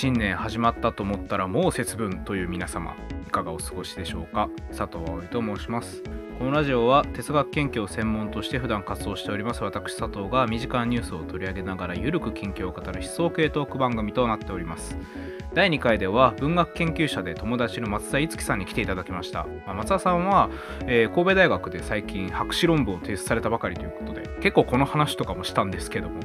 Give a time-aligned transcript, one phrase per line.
[0.00, 2.96] 新年始まったと思ったらもう節分という皆様
[3.28, 4.48] いかがお過ごしでしょうか？
[4.74, 6.02] 佐藤葵と申します。
[6.38, 9.62] このラジオは哲学研究を専門として普段活動しております。
[9.62, 14.96] 私佐藤が身近なニュースを取り上げながらゆるく近況を語る思想系トーク番組となっております。
[15.54, 19.46] 第2回では文学研究者で友達の松田いつきさんに来ていただきました。
[19.66, 20.48] まあ松田さんは、
[20.86, 26.20] えー神戸大学で最近博士論文を提出されたばかりということで結構この話とかもしたんですけども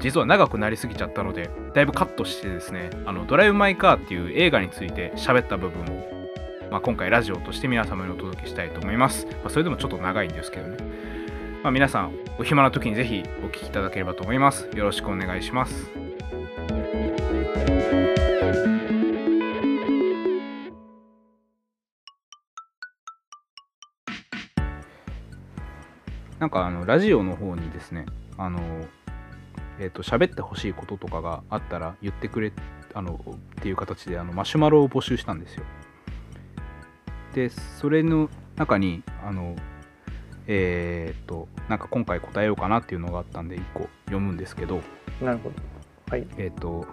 [0.00, 6.06] 実は長くなりすぎちゃったのでだいぶカットしてですねあのドライブ・マイ・カーっていう映画について喋った部分を、
[6.70, 10.76] まあ、今回ラジオとして皆様にお届けしたいと思います、まあ、それでもちょっと長いんですけどね、
[11.62, 14.68] まあ、皆さんお暇な時にぜひお聞きいただければと思います。
[14.74, 16.05] よろしくお願いします。
[26.46, 28.06] なんかあのラジオの方にですね
[28.38, 28.60] あの
[29.80, 32.52] えっ、と喋ってほしいこととかがあったら言ってくれ
[32.94, 33.20] あの
[33.58, 35.64] っていう形であのマシュマロを募集したんですよ
[37.34, 39.56] でそれの中にあの
[40.46, 44.82] えっ、となんか今回答えようかなっていうのがあったんで1個読むんですけど
[45.20, 45.56] なるほど。
[46.12, 46.28] はい。
[46.38, 46.86] えっ、と、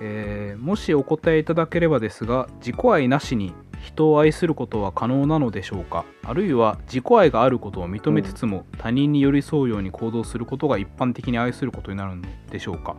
[0.00, 6.04] えーもしお答えいただければですが自己愛なしに人を愛することは可能なのでしょうか？
[6.24, 12.96] あるいは自己愛があることを認めつつも、他人に寄り添うように行動することが一般的に愛することになるのでしょうか？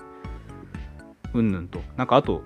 [1.34, 1.80] うんぬんと。
[1.98, 2.44] なんかあと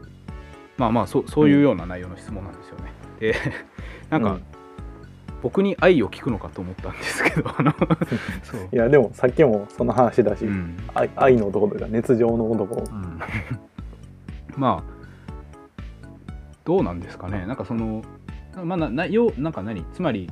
[0.78, 3.36] まあまあそそういうような内容の質問なんですよね、で
[4.10, 4.44] なんか、うん。
[5.42, 7.50] 僕に愛を聞くのかと思ったんですけど
[8.74, 10.78] いや、でもさっきもその話だし、うん。
[10.94, 12.76] 愛愛の男というか、熱情の男。
[12.76, 13.20] うん。
[14.58, 14.98] まあ
[16.64, 17.46] どうなんですかね。
[17.46, 18.04] なんかその
[18.64, 20.30] まあななよなんか何つまり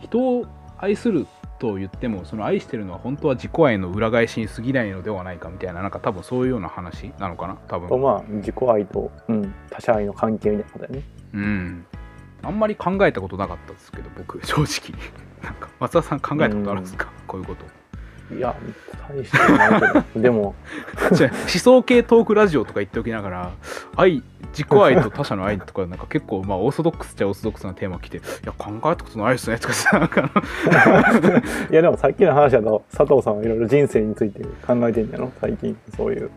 [0.00, 0.46] 人を
[0.78, 1.26] 愛する
[1.58, 7.88] と言ってもその愛してるのは本当は自己愛の裏返しに過ぎないのではないかみたいななんか多分そういうような話なのかな多分。
[7.88, 11.02] と、まあ、自己愛と、うん、他者愛の関係みたいなことだよね。
[11.34, 11.86] うん。
[12.42, 14.98] あんまり考えたことなかったですけど僕正直。
[15.40, 17.64] なんか松田さん考えたことあるんですか、こういうこと
[18.36, 18.54] いや、
[19.08, 20.54] 大してないけど、 でも、
[21.10, 23.50] 思想系トークラジオとか言っておきながら
[23.96, 24.22] 愛
[24.52, 30.30] 自己愛と他者の愛とかなんか結構まあオーソドックスっちゃオーソドックスなテーマ来ていや考えたことないですねとかさなんか
[31.70, 36.30] いや、でもさっきの話だと、佐藤さんはいろいろ人生について考えてんじゃろ最近、そういう。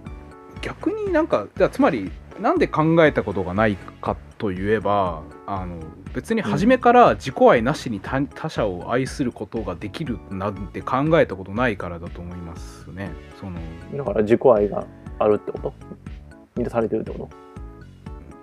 [0.62, 5.80] 逆になんかじゃあつまりなんで考えたことがないかといえばあの
[6.14, 13.12] 別に初めから自己愛なしに他他者を愛することができるなんて考えたことないからだと思いますね。
[13.40, 13.60] その
[13.96, 14.86] だから自己愛が
[15.20, 15.74] あるってこと？
[16.56, 17.30] 満たされてるってこと？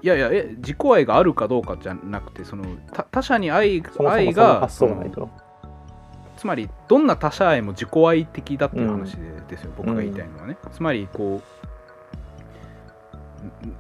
[0.03, 4.69] いやいやえ自己愛があるかどうかじゃなくてその他他者に愛愛が。
[6.37, 11.62] つまりどんな他者愛も自己愛的だっていう話でですよ、僕が言いたいのはね、つまりこう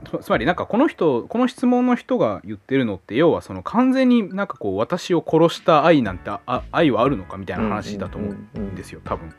[0.05, 9.34] つつまりなんかこの人この質問の人が言ってるのって要はその完全になんかこう私を殺した愛なんてあ愛はあるのかみたいな話だと思うんですよ多分。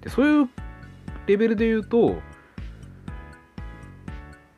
[0.00, 0.48] でそういう
[1.26, 2.16] レベルで言うと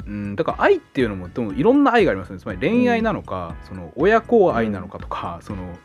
[0.07, 2.39] うん、だから愛っていうのもでもいろんな愛がありますね。
[2.39, 5.77] つまり恋愛なのか、その親子愛なのかとか、その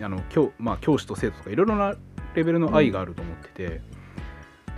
[0.00, 1.94] あの教,、まあ、教師と生徒とかいろいろな
[2.34, 3.80] レベルの愛があると思ってて、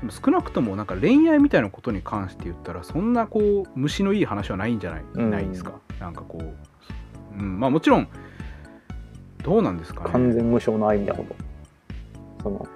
[0.01, 5.31] でも少なくともなんか恋愛みたいなことに関して言ったらそんなこう虫のいい話はないんじゃない,、うん。
[5.31, 5.81] ないですか？
[5.99, 8.09] なんかこう、うん、まあもちろん
[9.43, 10.11] どうなんですかね？
[10.13, 12.43] 完全無償の愛みたいなこと？
[12.43, 12.69] その、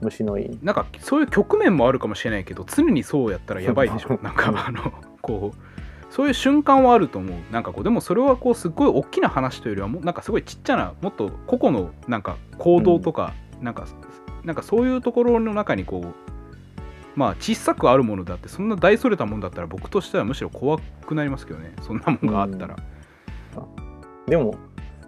[0.00, 0.58] 虫のいい。
[0.62, 4.18] なんかそういう局面もあるかもしれないけど常にそうやったらやばいでしょ？
[4.22, 5.58] なんかあのこう
[6.12, 7.38] そういう瞬間はあると思う。
[7.52, 13.86] なんかこうでもそれはこうすっごい大きな話というよりはもうなんかすごいちっちゃなもっと個々のなんか行動とか、なんか
[14.44, 16.08] なんかそういうところの中にこう
[17.16, 21.72] まあ小さくあるものだってそんな大それたもんだったら僕としてはむしろ怖くなりますけどね。
[21.82, 22.76] そんなもんがあったら、
[24.26, 24.54] でも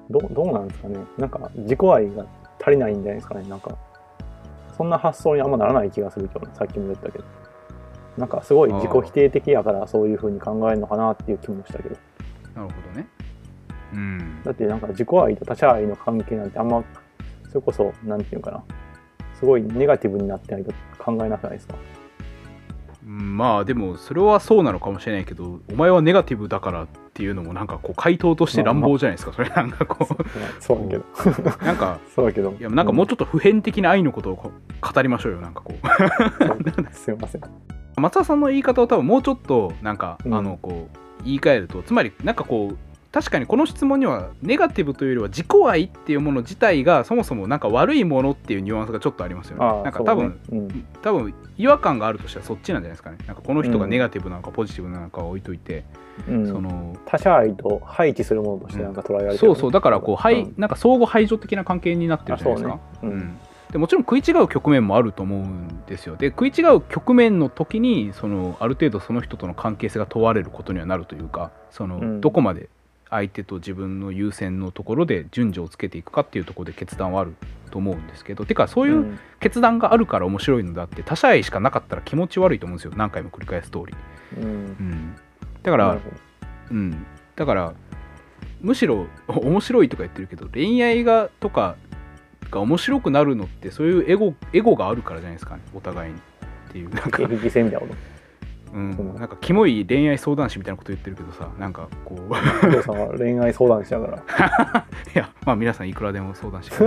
[0.08, 0.98] どうどうなんですかね。
[1.18, 2.26] なんか自己愛が
[2.60, 3.48] 足りないんじゃないですかね。
[3.48, 3.76] なんか
[4.76, 7.24] そんな発想にあんまならない気がするけどさっきも言ったけど。
[8.16, 11.96] なんかすごい自己否定的やからそういうふうに考えるのかなっていう気もしたけど。
[12.54, 13.06] なるほどね。
[13.92, 14.42] うん。
[14.42, 16.82] だってなんか自己愛と他者愛の関係なんてあんま
[17.48, 18.64] それこそなんていうかな
[19.38, 21.74] すごいネガティブになってないと考えなくないですか？
[23.06, 29.32] うんまあでもそれはそうなのかもしれないけどお前はネガティブだからっていうのもなんかこう回答として乱暴じゃないですか？
[29.32, 30.04] それなんかこ
[30.58, 31.04] そうだけど
[31.62, 32.52] うなんかそうだ けど。
[32.58, 36.64] いやなんかもうちょっと普遍的な愛のことを語りましょうよなんかこう。
[36.72, 37.42] とすいません。
[37.96, 40.34] 松田さんの言い方を多分もうちょっとなんか、うん。
[40.34, 42.76] あのこう言い換えるとつまりなんかこう
[43.16, 49.64] 確かにこの質問にはネガティブというよりは自己愛っていうもの自体がそもそもなんか悪いものっていうニュアンスがちょっとありますよね。
[49.84, 50.86] なんか多分、ねうん。
[51.00, 53.16] 多分違和感があるとしたらそっちなんじゃないですかね。
[53.26, 55.84] なんかこの人がネガティブなのかポジティブなのかは置いといて、
[56.28, 56.46] うん。
[56.46, 59.72] その他者愛と配置するものとしてなんか捉えられてる、そうそう。
[59.72, 62.78] だからこう、はいんなんか相互排除的な関係になってるじゃないですか。
[63.02, 63.12] うね。
[63.12, 63.18] うん。
[63.18, 63.38] ん。
[63.72, 66.16] でもちろん食い違う局面もあると思うんですよ。
[66.16, 72.20] で食い違う局面の時にそのある程度その人との関係性が問われることにはなるというかその、うん。
[72.20, 72.68] どこまで
[73.10, 77.34] 相手と自分の優先のところで順序をつけていくかっていうところで決断はある
[77.70, 79.18] と思うんですけどてかそういううん。
[79.38, 83.94] 決断があるから面白いのであって他者愛しかなかったら気持ち悪いと思うんですよ何回も繰り返す通り、
[84.38, 84.44] うん。
[84.44, 85.16] うん、
[85.62, 85.98] だから
[86.70, 87.06] うん、
[87.36, 87.74] だから
[88.60, 91.76] むしろお 面白いとか言ってるけど恋愛がとか
[92.50, 96.18] が面白くなるのってそういうエゴエゴがあるからじゃないですかねお互いに。
[96.18, 97.94] っていうなんか、景気戦みたいなこ
[98.74, 102.18] うん、なんかキモい恋愛相談師みたいなこと言ってるけどさなんかこう。
[102.18, 104.16] とお父さんは恋愛相談しながら。
[105.14, 106.86] いやまあ皆さんいくらでも相談してい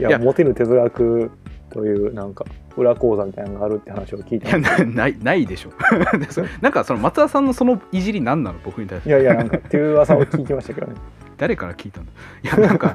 [0.00, 0.18] いやいや。
[0.18, 1.30] モテる哲学
[1.70, 2.44] というなんか
[2.76, 5.70] 裏講座みたいなのがあるって話を聞いいやたんですなないないでしょ。
[6.60, 8.58] なんかその松田さんのそのいじり何なの？
[8.64, 9.08] 僕に対して。
[9.08, 10.94] いやいやなんかっていう噂を聞きましたけどね。
[11.38, 12.12] 誰から聞いたんだ？
[12.42, 12.94] いやなんか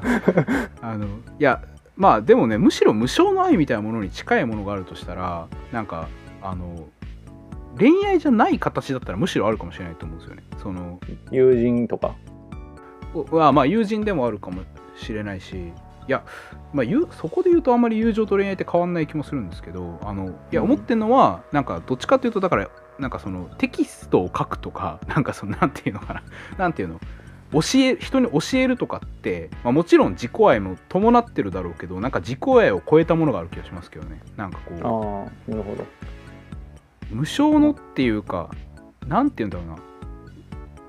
[0.80, 1.08] あのい
[1.38, 1.60] や
[1.96, 6.08] まあでもねむしろ無償の愛みたいなものに近いものがあるとしたらなんか
[6.42, 6.86] あの
[7.78, 10.42] 恋愛じゃない形だったらむしろあるかもしれないと思うんですよね。
[10.62, 11.00] その
[11.30, 12.16] 友人とか。
[13.14, 14.62] うわまあ友人でもあるかも
[14.96, 15.72] しれないし。
[16.08, 16.24] いや、
[16.72, 20.70] まあ、ゆそこで言うとあんまり友情と恋愛って変わんない気もするんですけどあのいやうん。
[20.70, 26.22] 思ってるのはなんかどっちかというとだからなんかそのテキストを書くとか なんかそのなんていうのかな。
[26.58, 27.00] なんていうの？
[27.52, 34.20] 教え人に教えるとかって、まあ、もちろん自己愛も伴ってるだろうけどなんか自己愛を超えたものがある気がしますけどね。
[34.36, 34.74] なんかこう。
[34.74, 35.84] ああなるほど
[37.10, 38.50] 無償のっていうか
[39.06, 39.76] なんていうんだろうな。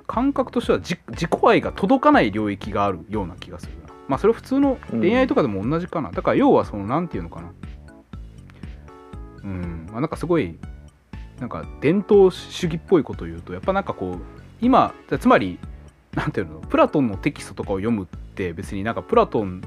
[0.08, 3.94] 感覚としては自自己愛が届かない領域があるような気がするな。
[4.08, 7.54] まあそれは普通の恋愛とかでも同じかな、だから要はそのなんていうのかな。
[9.44, 9.88] うん。
[9.92, 10.58] まあなんかすごい
[11.40, 14.20] なんか伝統主義っぽいことを言うとやっぱなんかこう
[14.62, 15.60] 今つまり
[16.16, 16.62] なんていうの？
[16.62, 19.62] プラトンのテキストとかを読むって別になんかプラトン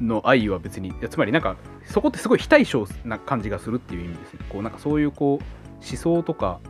[0.00, 4.40] の愛は別にいやつまりなんかそこってすごい非対称な感じがするっていう意味ですね。
[4.48, 5.44] こうなんかそういうこう
[5.86, 6.60] 思想とか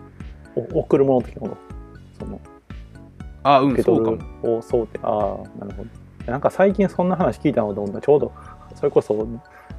[0.57, 1.57] お送るもの的なもの
[2.19, 2.41] その
[3.43, 4.59] あうんそうかも。
[4.59, 6.31] をそうってああなるほど。
[6.31, 8.33] なんか最近そんな話聞いたのと思ったらちょうど
[8.75, 9.27] それこそ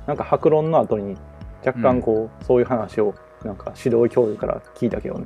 [0.05, 1.17] なんか白論の後に
[1.65, 5.25] 若干こう、そういう話をなんか指導教諭から聞いたけどね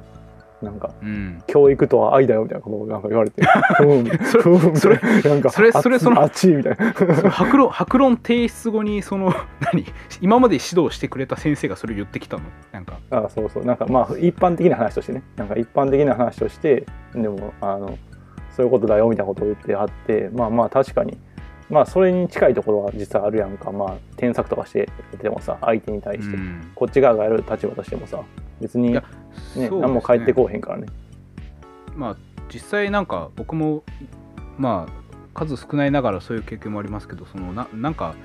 [0.61, 1.41] なんかうん。
[1.47, 3.41] 教育とは愛だよみたいなことをなんか言われて
[3.81, 6.93] うんそれうんそれなんかそれそれそのあっちみたいな。
[7.31, 9.33] 白論白論提出後にその
[9.73, 9.85] 何？
[10.21, 12.43] 今まで指導してくれた先生がそれ言ってきたの？
[12.71, 12.99] なんか。
[13.11, 13.65] あそうそう。
[13.65, 15.23] なんかまあ一般的な話としてね。
[15.37, 17.97] なんか一般的な話としてでもあの
[18.51, 21.17] そういうことだよみたいなことを言ってあってまあまあ確かに
[21.69, 23.71] まあそれに近いところは実はあるやんか。
[23.71, 24.89] まあ添削とかして
[25.21, 26.71] でもさ相手に対して、うん。
[26.75, 28.21] こっち側がやる立場としてもさ
[28.59, 29.01] 別にね
[29.55, 29.69] ね。
[29.69, 30.87] 何も返ってこうへんからね。
[31.95, 32.17] まあ
[32.51, 33.83] 実際なんか僕も
[34.57, 34.99] まあ
[35.33, 38.15] 数少ないながらそういう経験もありますけどそのななんか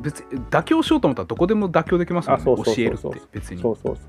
[0.00, 2.44] 別に妥協しようと思ったらどこでも妥協できますもんね。
[2.44, 3.62] 教えるって別に。
[3.62, 4.02] そうそうそ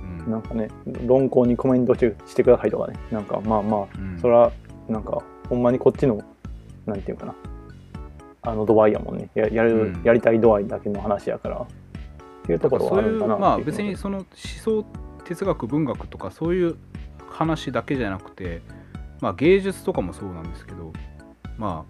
[0.00, 0.04] う。
[0.04, 0.26] ん。
[0.26, 0.68] うなんかね
[1.04, 2.98] 論考にコメントしてしてくださいとかね。
[3.10, 4.18] なんかまあまあうん。
[4.20, 4.52] それは
[4.88, 6.20] なんかほんまにこっちの
[6.86, 7.34] なんていうかな。
[8.42, 9.28] あの度合いやもんね。
[9.34, 10.02] ややる、うん。
[10.04, 11.56] やりたい度合いだけの話やから。
[11.56, 11.66] っ
[12.46, 13.36] ていうところはあるんかな。
[13.36, 14.84] まあ別にその思想
[15.24, 16.76] 哲学文学とかそういう
[17.28, 18.62] 話だけじゃなくて
[19.20, 20.92] まあ芸術とかもそうなんですけど
[21.58, 21.84] ま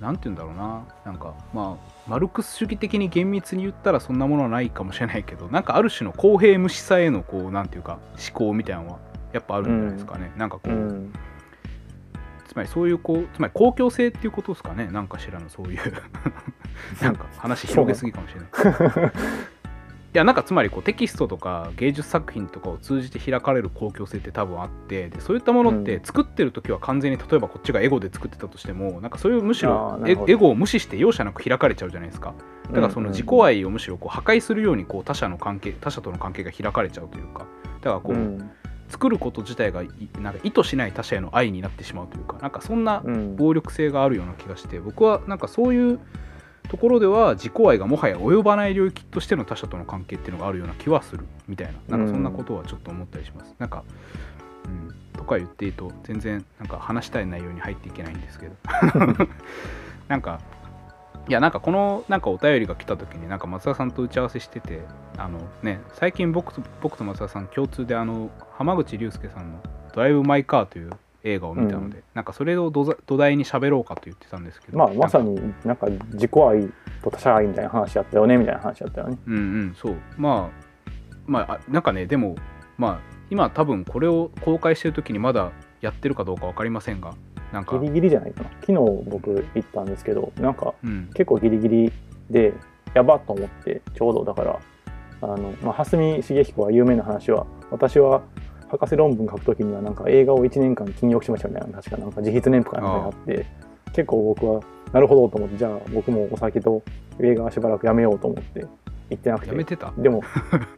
[0.00, 0.86] あなんて言うんだろうな。
[1.04, 8.98] なんかまあマルクス主義的に厳密に言ったらそんなものはないかもしれないけどなんかある種の公平無視さへのこうなんていうか思考みたいなのは
[9.32, 11.12] やっぱあるんじゃないですかね、なんかこう、うん
[12.46, 14.88] つまりそういうこうつまり公共性っていうことですかね。
[14.88, 15.80] なんかしらのそういう。
[17.02, 19.12] なんか話広げすぎかもしれない。
[20.14, 26.04] いやなんかつまりこうテキストとか芸術作品とかを通じて開かれる公共性って多分あってでそういったものってうん。
[26.04, 32.32] 作ってる時は完全に例えばこっちがエゴで作ってたとしてもなんかそういうむしあろエゴを無視して容赦なく開かれちゃうじゃないですか。
[32.68, 37.46] だからその自己愛をむしろこう破壊するようにこう他者の関係他者との関係が開かれちゃうというか。
[37.82, 38.50] だからこう、うん
[38.88, 39.88] 作ること自体がい
[40.20, 43.36] なんか意図しない他者への愛になってしまうというかなんかそんなうん。
[43.36, 46.00] 暴力性があるような気がして僕はなんかそういう
[46.68, 53.84] ところでは自己愛がもはや及ばない領域としての他者との関係っていうのがあるような気はするみたいななんかそんなことはちょっと思ったりします、なんか、
[54.64, 58.56] うん、とか言っていいと全然なんか話したい内容に入っていけないんですけど。
[60.08, 60.40] なんか
[61.28, 64.82] いやなんかこのなんかお便りが来た時になんか松田さんと打ち合わせしてて
[65.16, 69.60] あのね最近僕と僕と松田さん共通であの浜口竜介さんの
[69.92, 70.90] 「ドライブ・マイ・カー」という
[71.24, 76.68] 映画を見たので、なんかそれを土台に喋ろうかと言ってたんですけどまあまさにになんか自己愛
[77.02, 79.18] と他者愛みたいな話やったよねみたいな話やったよね。
[79.26, 79.96] うんうんそう。
[80.16, 80.60] まあ
[81.26, 82.36] まああなんかねでも
[82.78, 85.50] まあ今多分これを公開してる時にまだ
[85.86, 87.14] やってるかどうか分かりませんが
[87.52, 87.78] なんか。
[87.78, 88.50] ギリギリじゃないかな。
[88.60, 88.74] 昨日
[89.08, 91.10] 僕行ったんですけどなんかうん。
[91.14, 91.92] 結構ギリギリ
[92.30, 92.52] で
[92.94, 94.58] やばっと思ってちょうどだから
[95.22, 98.22] あの、まあ、蓮見茂彦は有名な話は私は
[98.68, 103.46] 博士論文書くときにはなんか映画を1年間禁欲しましたみたいな確かなんか自筆年譜かなんかにあって
[103.92, 104.60] 結構僕は
[104.92, 106.82] なるほどと思ってじゃあ僕もお酒と
[107.20, 108.66] 映画はしばらくやめようと思って
[109.10, 109.48] 行ってなくて。
[109.50, 109.92] やめてた？
[109.96, 110.22] でも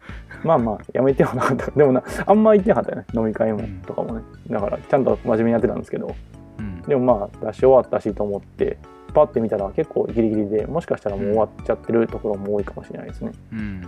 [0.44, 3.06] まあまあやめてはなかったでもなあんま行ってなかったよね。
[3.14, 3.80] 飲み会もうん。
[3.86, 4.22] とかもね。
[4.48, 6.14] だからちゃんと真面目にやってたんですけど。
[6.58, 6.82] うん。
[6.82, 8.78] でもまあ出し終わったしと思って
[9.14, 13.32] パッて見たら結構ギリギリでもしかしたらもう終わっちゃってるところも多いかもしれないですね。
[13.52, 13.82] うん。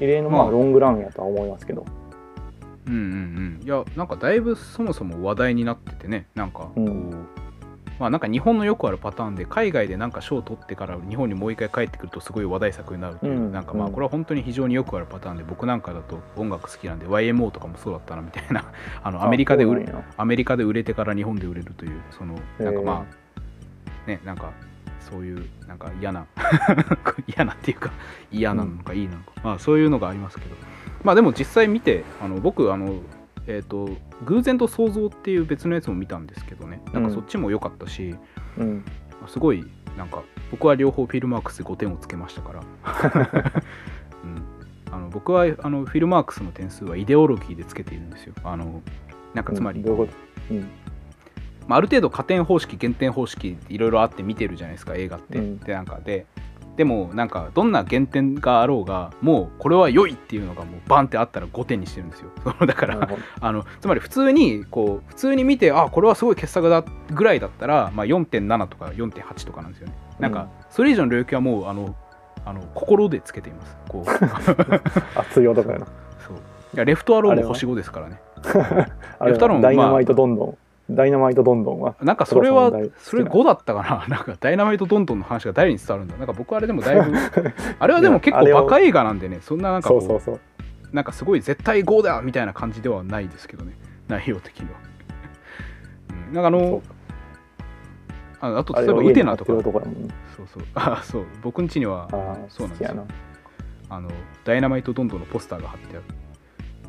[0.00, 1.84] 異例のままああロングランやとは思いますけど。
[2.86, 3.60] うんうんうん。
[3.64, 6.26] いやなんかだいぶそもそも話題になっててね。
[6.34, 7.26] なんかこう、うん
[7.98, 13.52] まあなんか日本のよくあるパターンで海外でなんか賞を取ってから日本にもう一回帰ってくるとすごい話題作になるという、うん。
[13.52, 13.92] なんかまあうん。
[13.92, 18.64] これは本当に非常によくあるパターンで僕なんかだと音楽好きなんで YMO とかもそうだったなみたいな
[19.02, 23.04] あのアメリカで売れアメリカで売れてから日本で売れるというそのなんかへま
[24.06, 24.50] あねなんか
[25.00, 26.26] そういうなんか嫌な
[27.26, 27.92] 嫌なっていうか
[28.30, 30.54] 嫌なのかいいなのか、まあそういうのがありますけど。
[31.06, 33.00] まあでも実際見てあの僕あの
[33.46, 33.88] えっ、と
[34.24, 36.80] 偶然と想像っていう別のやつも見たんですけどね。
[36.92, 38.14] なんかそっちも良かったし、
[38.58, 38.84] うん。
[39.28, 39.64] すごい
[39.96, 42.60] なんか僕は両方フィルマークスで5点をつけましたから、
[44.24, 48.34] うん、あの僕はあのフィルマークスの点数はイデオロギーでつけているんですよ。
[48.44, 48.82] あの
[49.34, 49.98] なんかつまり、うん。
[50.50, 50.68] うん。
[51.66, 55.58] まあ、ある程度加点方式減点方式いろいろあって見てるじゃないですか映画って、うん。
[55.58, 56.26] でなんかで
[56.76, 62.30] でもなんかどんな減点があろうがもうこれは良いっていうのがもうバンってあったら5点にしてるんですよ。
[62.66, 63.08] だから、
[63.40, 69.94] あのつまり普通にこう普通に見てあこれはすごい傑作だぐらいだったら、まあ、4.7とか4.8とかなんですよね。
[70.18, 71.94] なんかそれ以上の領域はもうあの
[72.44, 73.76] あの心でつけています。
[73.88, 74.10] こう。
[75.18, 75.86] 熱い男やな。
[76.18, 76.36] そう。
[76.36, 78.20] いやレフトアローも星5ですからね。
[79.24, 81.96] レフトアローンダイナマイトどんどんダイナマイトどんどんは。
[82.00, 84.06] なんかそれはそれ5だったかな？
[84.16, 86.16] なんかダイナマイトどんどんの話が誰に伝わるんだ。
[86.16, 87.16] なんか僕あれでもだいぶ
[87.78, 90.40] あれはでも結構バカ映画なんでねそんななんかこそううそうそう。
[90.92, 93.72] なんかすごい絶対5だみたいな感じではないですけどね。
[94.08, 94.78] 内容的には、
[96.28, 96.82] うん、なんかあの
[98.40, 99.52] ああと例えばウテナとか。
[99.52, 100.14] る男やもんね。
[100.36, 100.62] そうそう。
[100.74, 101.24] あそう。
[101.42, 102.06] 僕ん家には
[102.48, 103.06] そうなんですよ。
[103.88, 104.10] あの
[104.44, 106.02] ダイナマイトどんどんのポスターが貼ってある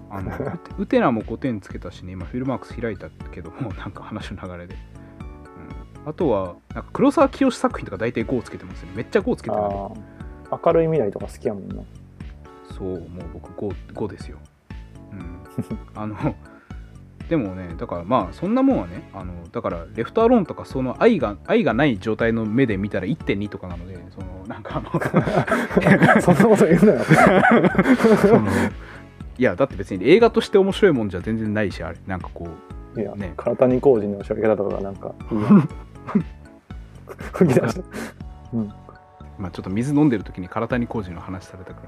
[0.09, 0.31] あの
[0.77, 4.75] ウテナも5点つけたしね今フィルマークス開いたけども なんか話の流れで、
[6.03, 8.91] うん、あとはなんか黒沢清作品とか大体5つけてますね。
[8.95, 9.61] めっちゃ5つけてる。
[10.49, 11.83] 明るい未来とか好きやもんな。
[12.77, 12.99] そうもう
[13.33, 14.37] 僕 5, 5ですよ、
[15.11, 15.39] うん、
[15.95, 16.35] あの
[17.27, 26.99] でもねだからまあそんなもんはねあのだからレフトアローンとかその愛が愛がない状態の目で見たら1.2とかなのでそのなんかあのそんなこと言うなよ。
[28.21, 28.47] その
[29.37, 31.97] いやだって別に映画として面白いもんじゃ全然ないしあれ。
[32.07, 32.47] なんかこ
[32.97, 33.33] いや、ね。
[33.37, 35.13] 唐谷工事の仕分け方とかなんか
[37.33, 37.81] 吹き出した
[38.53, 38.61] うん。
[38.61, 38.73] う
[39.37, 41.81] まあちょっと水飲んでる時に唐谷浩二の話されたか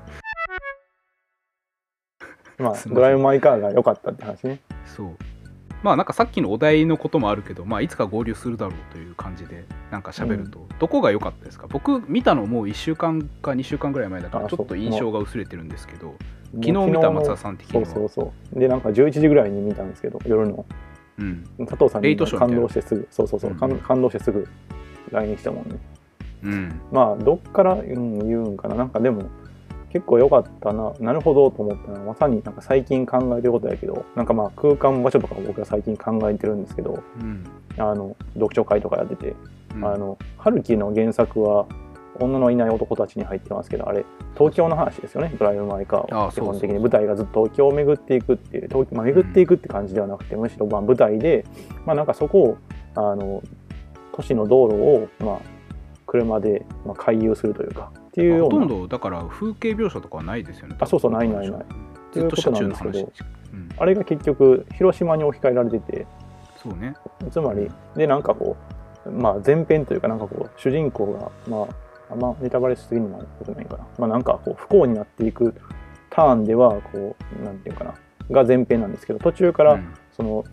[2.57, 2.65] ら。
[2.65, 4.59] まあドライブ・マイ・カーが良かったって話ね。
[4.85, 5.17] そう
[5.81, 11.67] まあなんかさっきのお題のこともあるけど、まあ、いつか合流するだろうという感じでなんか喋ると、どこが良かったですか？
[11.69, 16.15] 僕見たのもう1週間か2週間ぐらい前だからあちょっと印象が薄れてるんですけど
[16.53, 17.85] 昨昨日見た松田さん的には？
[17.85, 18.59] そうそうそう。
[18.59, 20.65] でなんか11時ぐらいに見たんですけど夜の。
[21.19, 21.43] うん。
[21.67, 23.57] 佐藤さんに感動してすぐそうそうそう、うん。
[23.57, 24.47] 感感動してすぐ
[25.11, 25.77] LINE したもんね。
[26.43, 26.81] うん。
[26.91, 28.75] まあどっから、うん、言うんかな。
[28.75, 29.23] なんかでも
[29.89, 37.43] 結構良かったななるほどと思ったのはまさになんか最近考えてることやけどなんかまあ空間場所とかも僕は最近考えてるんですけどうん。
[37.77, 39.35] あの読書会とかやってて、
[39.75, 39.85] うん。
[39.85, 41.67] あの春樹の原作は
[42.19, 44.05] 女のいない男たちに入ってますけどあれ
[44.37, 46.31] 東京の話ですよねドライブ・マイ・カーは。
[46.31, 51.45] 基本的に舞台がずっと東京を巡っていくっていう東京、まあ、巡っていくって感じではなくて、むしろまあ舞台で、
[51.85, 52.57] まあ、なんかそこを
[52.95, 53.41] あの
[54.13, 55.39] 都市の道路を、まあ、
[56.05, 60.75] 車で、まあ、回遊するというかっていうほとんどだから風景描写とかはないですよね。
[60.79, 61.65] あそうそうないないない。
[62.11, 63.11] ずっと車中の話っていうこ
[63.51, 66.07] うん、あれが結局広島に置き換えられてて。
[66.61, 66.95] そうね。
[67.31, 68.57] つまりでなんかこ
[69.05, 71.67] う、まあ、前編というかなんかこう主人公が、ま
[72.09, 75.55] あ、あんまネタバレしすぎになることないかな、まあ、なんかこう不幸になっていく
[76.09, 77.93] ターンではこうなんていうかな。
[78.31, 79.93] が前編なんですけど途中からうん。
[80.11, 80.43] その、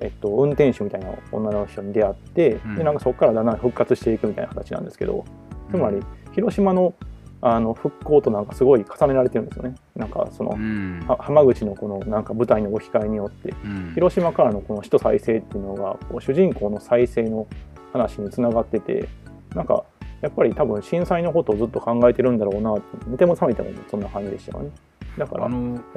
[0.00, 2.76] えっと、運転手みたいな女の人に出会って、うん。
[2.76, 5.24] でなんかそこからだんだん復活していくみたいな形なんですけど
[5.70, 6.00] つまり
[6.32, 6.94] 広島の
[7.42, 9.74] あの復興となんかすごい重ねられてるんですよね。
[9.96, 11.02] なんかその、うん。
[11.08, 13.54] は浜口のこのなんか舞台の置き換えによって。
[13.64, 13.92] うん。
[13.94, 17.46] 広島からのこの首都再生っていうのがこう主人公の再生の
[17.94, 19.08] 話につながってて
[19.54, 19.84] なんか
[20.20, 24.70] やっぱり多分震災のことをずっと考えてるんだろうなって寝ても覚めてもそんな感じでしたよね。
[25.16, 25.50] だからや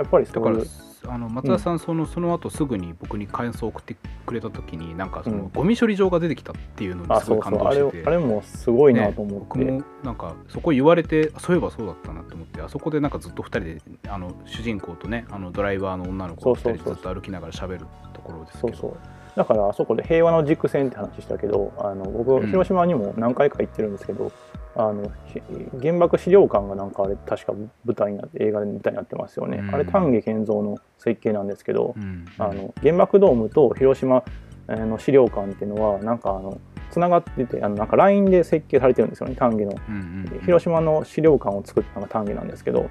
[0.04, 0.66] っぱりそういう
[1.08, 3.96] あの松田さん、そのその後すぐに僕に感想を送って
[4.26, 5.50] くれた時になんかその、うん。
[5.50, 8.08] ゴミ処理場が出てきたっていうのにあすごいう感動してて。
[8.08, 18.78] あれもすごいなと思って、僕もなんかそこ言われてそういえばそうだったなと思ってあそこでなんかずっと2人であの主人公とねあのドライバーの女の子が2人でずっと歩きながら喋るところですけど。
[18.78, 18.98] そうそう。
[19.36, 22.48] だからあそこで平和の軸線って話したけどあの僕、うん。
[22.48, 24.32] 広島にも何回か行ってるんですけど
[24.76, 25.42] あのひ
[25.80, 27.54] 原爆資料館がなんかあれ確か
[27.86, 29.76] 舞台になって映画で舞台になってますよね、うん。
[29.76, 32.26] あれ丹下健三の設計なんですけど、うん。
[32.38, 34.24] あの原爆ドームと広島
[34.70, 39.72] えーの資料館っていうのはなんかあのつながっててあのなんか LINE で設計されてるんですよね丹下の。
[39.72, 40.42] うんうんうん。
[40.46, 42.90] 広島の資料館を作ったのが丹下なんですけど、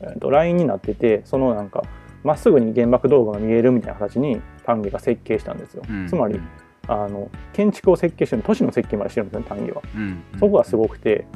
[0.00, 1.82] えー、と LINE になっててそのなんか
[2.22, 6.08] まっすぐに原爆動画が見えるみたいな形に丹下が設計したんですよ、うん。
[6.08, 6.40] つまり
[6.90, 9.82] あの建築を設計してる都市の設計までしてるんですね丹下は。
[9.94, 10.38] うんうん。
[10.40, 11.26] そこがすごくて。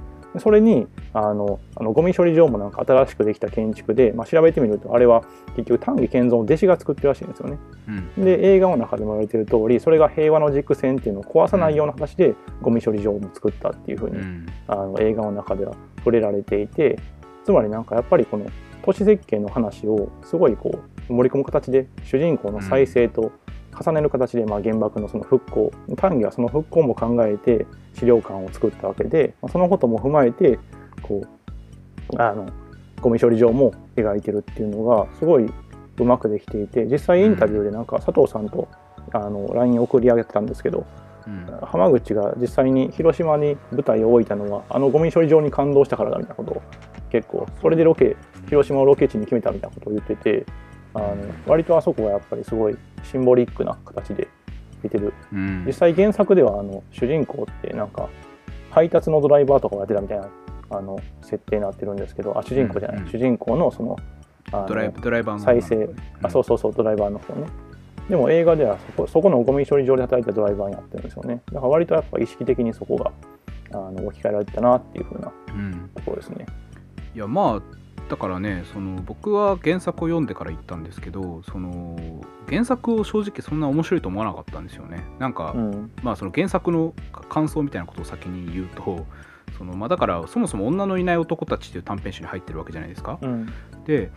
[0.40, 5.22] それにあのあのゴミ処理場もなんか新しくできた建築で、まあ、調べてみるとあれは
[5.54, 7.58] 結局丹下健三の弟子が作ってるらしいんですよね。
[8.16, 8.24] うん。
[8.24, 14.46] で映画の中でも言われてる通りそれが平和の軸線っていうのを壊さないような形でゴミ処理場も作ったっていうふうに、うん。
[14.66, 16.98] あの映画の中では触れられていて
[17.44, 18.46] つまりなんかやっぱりこの
[18.84, 23.30] 都市設計の話をすごいこう盛り込む形で主人公の再生と
[23.80, 30.58] 重ねる形でまあ原爆のその復興単義はその復興も考えて資料館を作ったわけでまあそのことも踏まえて
[31.02, 31.22] こ
[32.10, 32.48] うあの
[33.00, 35.46] ゴミ処理場も描いてるっていうのがすごい
[35.98, 38.68] うまくできていて実際インタビューでなんか佐藤さんと
[39.12, 40.86] あの LINE 送り上げてたんですけど
[41.26, 41.46] うん。
[41.62, 46.62] 浜口が実際に広島に舞台を置いたのはあのゴミ処理場に感動したからだみたいなことを
[47.10, 48.16] 結構それでロケ
[48.48, 50.44] 広島をロケ地に決めたみたいなことを言ってて
[50.94, 51.16] あの
[51.46, 54.28] 割とあそこがやっぱりすごいシンボリックな形で
[54.82, 55.12] 出てる。
[55.32, 55.64] うん。
[55.66, 58.08] 実際原作ではあの主人公ってなんか
[58.70, 60.28] 配達のドライバーとかをやってたみたいな
[60.70, 63.96] あの設定になってるんですけどあ主人公じゃない、うんうん主人公のその
[64.52, 65.88] あのドライブドライバーの再生。
[66.22, 67.46] あそうそうそうドライバーの方ね
[68.08, 71.40] でも映画ではそこそこのゴミ処理場で働いたドライバーになってるんですよね。
[71.52, 73.12] だから割とやっぱ意識的にそこが
[73.72, 75.90] あの置き換えられてたなっていう風なうん。
[75.94, 76.44] ところですね。
[77.14, 77.62] いやまあ
[78.08, 85.04] だからねその僕は原作を読んでから行ったんですけどその原作を正直そんな面白いと思わなかったんですよね。
[85.18, 85.90] なんか、うん。
[86.02, 86.94] まあその原作の
[87.28, 89.06] 感想みたいなことを先に言うと
[89.56, 93.18] そのまあだからそもそも女のいない男たちっていう短編集に入ってるわけじゃないですか。
[93.22, 93.52] うん。
[93.86, 94.10] で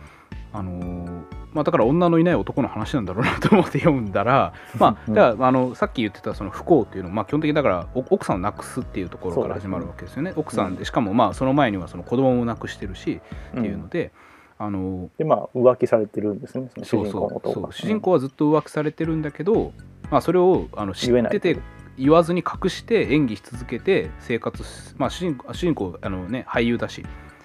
[0.52, 5.14] あのーまあだから女のいない男の話なんだろうなと思って読んだらまあうん。
[5.14, 10.32] だからあのさっき言ってたその不幸っていうのはまあ基本的にだからお奥さんを亡くすっていうところから始まるわけですよね。
[10.36, 13.20] 奥さんでしかもまあその前にはその子供も亡くしてるし
[13.56, 14.12] っていうので、
[14.58, 17.72] あのでまあ浮気されてるんですねその主人公のそうそう。
[17.72, 19.72] 主人公はずっと浮気されてるんだけど、
[20.10, 21.58] まあ、それをあの知ってて
[21.96, 27.04] 言わずに隠して演技し続けて生活し、まあ、主人公主人公あの、ね、俳優だし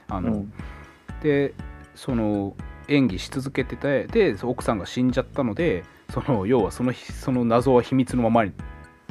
[0.10, 0.54] あの、うん。
[1.22, 1.54] で
[1.96, 2.56] その
[2.88, 8.46] 演技し続けててで奥さんが死んじゃったのでその要はそのひその謎は秘密のまま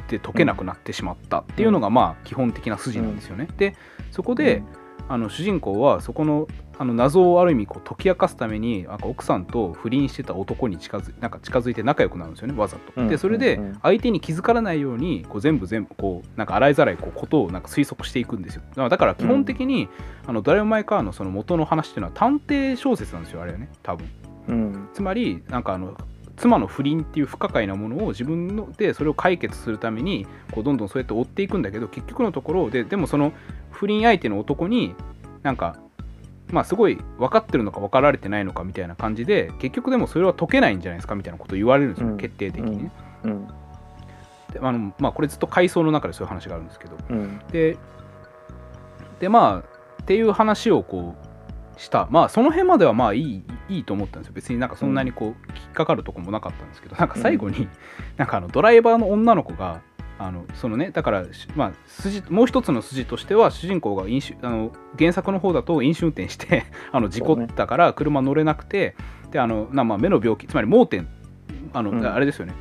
[0.07, 3.47] で解けなくなってしまったっていうのが、まあ基本的な筋なんですよね。
[3.57, 3.75] で
[4.11, 4.61] そこで、
[5.09, 6.47] あの主人公はそこの
[6.79, 12.93] あの謎をある意味こう解き明かすためになんか奥さんと不倫してた男に近づなんか近づいて仲良くなるんですよねわざと。
[12.95, 18.63] うんでそれで相手に気づからないようにこう全部全部こうなんか洗いざらいこうことをなんか推測していくんですよ。
[18.89, 19.87] だから基本的に、
[20.25, 24.09] あのドライブ・マイ・カーのその元の話っていうのは探偵小説なんですよあれはね多分。
[24.47, 25.95] うんつまりなんかあの
[26.35, 33.33] 妻の不倫っていう不可解なものを自分のでそれを解決するためにこうどんどんそうやって追っていくんだけど結局のところででもその
[33.71, 34.95] 不倫相手の男に
[35.43, 35.77] なんか
[36.51, 42.17] まあすごい分かってるのか分かられてないのかみたいな感じで結局でもそれは解けないんじゃないですかみたいなことを言われるんですよ、うん。
[42.17, 42.91] 決定的にね。
[43.23, 43.47] うん。
[44.51, 46.97] であのまあこれずっと回想の中でそういう話があるんですけど。
[47.09, 47.39] うん。
[47.51, 47.77] で
[49.19, 51.22] でまあっていう話をこう
[51.77, 52.07] した。
[52.09, 54.33] まあその辺まではまあいいいいと思ったんですよ。
[54.35, 57.67] 別になんかそんなにこう引っかかるとこもなかったんですけどなんか最後に、
[58.17, 59.81] なんかあのドライバーの女の子が
[60.19, 68.95] あのそのねだからしまあ筋もう一つの筋としては主人公が飲酒あの原作の方だと飲酒運転して あの事故ったから車乗れなくて、
[69.31, 71.07] であのなまあ目の病気つまり盲点
[71.73, 72.05] あの、うん。
[72.05, 72.53] あれですよね。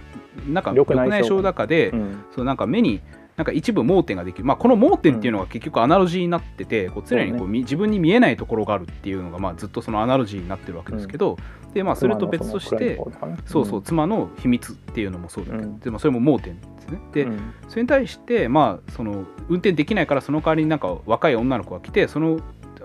[0.48, 2.24] なんか緑緑内障だかで、うん。
[2.34, 3.00] そうなんか目に
[3.36, 11.36] なんか一部盲点ができる、まあ、この盲点っていうのが結局アナロジーになってて、こう常にこそうみ自分に見えないところがあるっていうのが、まあ、ずっとそのアナロジーになってるわけですけど、
[11.72, 13.00] でまあ、それと別として、
[13.46, 15.80] そうそう、妻の秘密っていうのもそうだけど、うん。
[15.80, 17.00] でもそれも盲点ですね。
[17.12, 17.54] で、うん。
[17.68, 22.40] それに対して、まあ、その運転できないからその代わりになんか若い女の子が来てその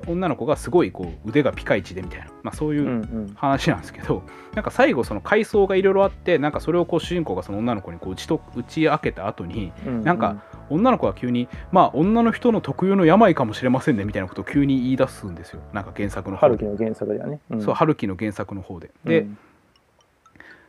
[0.07, 3.33] 女の子がすごいこう腕がピカイチでみたいな、まあ、そういうんううん。
[3.35, 15.61] 話なんですけど、なんか最後その階層がいろいろあってなんかそれをこう主人公がその女の子にこう打ちと打ち明けた後にうんなんか女の子は急にまあ女の人の特有の病かもしれませんねみたいなことを急に言い出すんですよ。
[15.73, 16.57] なんか原作の方で。
[16.57, 17.61] 春樹の原作ではね、ん。
[17.61, 18.91] そう春樹の原作の方で。
[19.05, 19.37] で,、うん。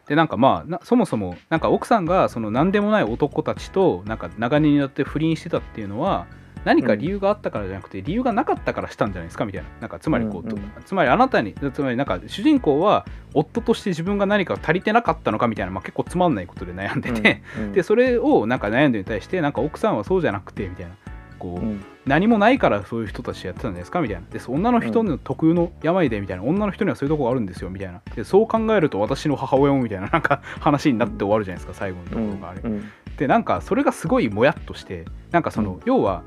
[0.07, 6.27] でなんかまあなそもそもなんか奥さんがその何でもない男たちとなんか長年によって不倫してたっていうのは
[6.69, 9.69] 何か理由があったからじゃなくて、理由がなかったからしたんじゃないですかみたいな。
[9.81, 17.73] なんかつまりこう、うんうんつまりあなたにつまりなんか主人公は夫として自分が何か足りてなかったのかみたいな、まあ、結構つまんないことで悩んでて、うんうん。
[17.73, 20.93] でそれをなんか悩んでるに対してなんか奥さんはそうじゃなくてみたいな
[21.39, 21.85] こう、うん。
[22.07, 24.23] 何もないからそういう人たちやってたんですかみたいな。
[24.31, 28.01] で女の人の特有の病でみたいな、女の人にはそういうとこがあるんですよみたいな。
[28.15, 32.85] でそう考えると私の母親もみたいな なんか話になって終わるじゃないですか最後のところがあれ、うん。
[33.17, 35.81] でなんかそれがすごいもやっとしてなんかその、うん。
[35.85, 36.23] 要は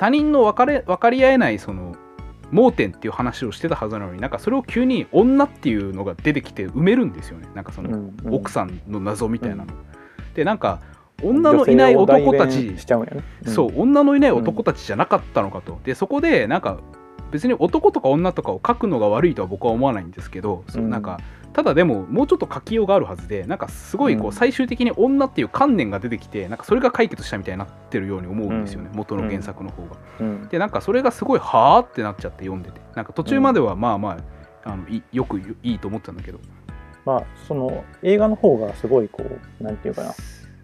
[0.00, 1.94] 他人の分かれ分かり合えないその
[2.50, 7.46] 盲点っていう話をしてたはずなのになんかそれを急に女っていうのが出てきて埋めるんですよね。
[7.54, 9.66] なんかその、奥さんの謎みたいなの、
[10.34, 10.80] でなんか
[11.22, 13.52] 女のいない男たち女性を代弁しちゃうん。
[13.52, 16.80] そう女のいない男たちじゃなかったのかと、でそこでなんか
[17.30, 20.90] 別に男とか女とかを書くのが悪いとは僕は思わないんですけど、そううん。
[20.90, 21.20] なんか
[21.52, 24.32] ただでももうちょっと書きようがあるはずでなんかすごいこううん。
[24.32, 28.96] 最終的に女っていう観念が出てきてなんかそれが解決したみたいになってるように思うんですよね、うん。
[28.96, 29.96] 元の原作の方が。
[30.20, 30.48] うん。
[30.48, 32.80] でなんかそれがすごいはあってなっちゃって読んでて。
[32.94, 34.18] なんか途中まではまあま
[34.64, 36.38] ああのいよくいいと思ってたんだけど。
[37.04, 39.24] まあその映画の方がすごいこ
[39.60, 40.12] うなんていうかな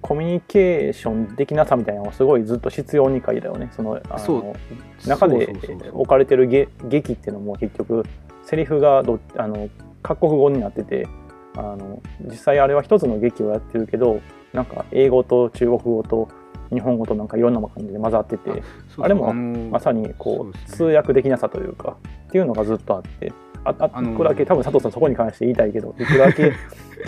[0.06, 3.68] コミュニケーションできなさみたいなのをすごいずっと必要に書いたよね。
[3.74, 4.56] そのあの
[5.04, 5.52] 中で
[5.92, 8.04] 置かれてる劇劇っていうのも結局
[8.44, 9.68] セリフがどあの
[10.04, 11.08] 各国語になってて
[11.56, 14.20] あの実際あれは一つの劇をやってるけど
[14.52, 16.28] なんか英語と中国語と
[16.72, 18.62] 日本語となんかいろんな感じで混ざってて
[18.98, 20.52] あれもまさにこそうね。
[20.68, 21.96] う通訳できなさというか
[22.28, 23.32] っていうのがずっとあって
[23.64, 26.52] あああのー一個だけ多分佐藤さんそこに関して言いたいけど一個だけ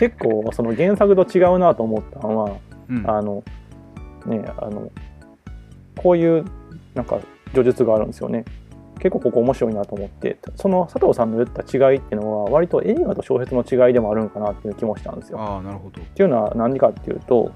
[0.00, 2.56] 結構その原作と違うなと思ったのは
[2.88, 3.10] うん。
[3.10, 3.42] あの
[4.26, 4.90] ねあの
[5.96, 6.44] こういう
[6.94, 7.18] なんか
[7.52, 8.44] 叙述があるんですよね。
[8.98, 10.38] 結構ここ面白いなと思って。
[10.56, 15.40] その佐藤さんの言った違いっていうのは割と映画と小説の違いでもあるんかなっていう気もしたんですよ。
[15.40, 16.02] ああなるほど。
[16.02, 17.52] っていうのは何かっていうと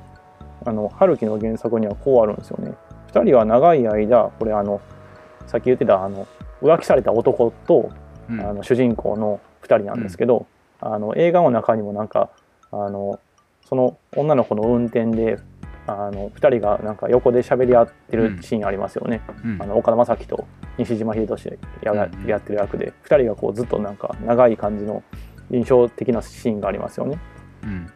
[0.64, 2.74] あの春樹の原作にはこうあるんですよね。
[3.12, 4.80] 2人は長い間これあの
[5.46, 6.26] さっき言ってたあの
[6.62, 7.90] 浮気された男と、
[8.30, 8.40] うん。
[8.40, 10.46] あの主人公の2人なんですけど、
[10.80, 12.30] あの映画の中にもなんか
[12.70, 13.18] あの
[13.72, 15.38] その女の子の運転で
[15.86, 19.22] あの2人がなんか横で喋り合ってるシーンありますよね。
[19.42, 25.02] うんあの岡田将生と西島秀俊やがうんうんやってる役で2人がこうずっとなんか長い感じの
[25.50, 27.18] 印象的なシーンがありますよね。
[27.62, 27.86] うん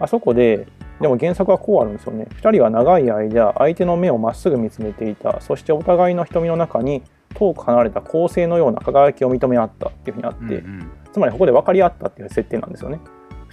[0.00, 0.66] あそこで、
[1.00, 2.26] でも原作はこうあるんですよね。
[2.42, 5.40] 2人は長い間、相手の目をまっすぐ見つめていた。
[5.40, 12.98] そしてお互いの瞳の中に遠く離れた恒星のような輝きを認め合ったっていうふうにあって、うんつまりここで分かり合ったっていう設定なんですよね。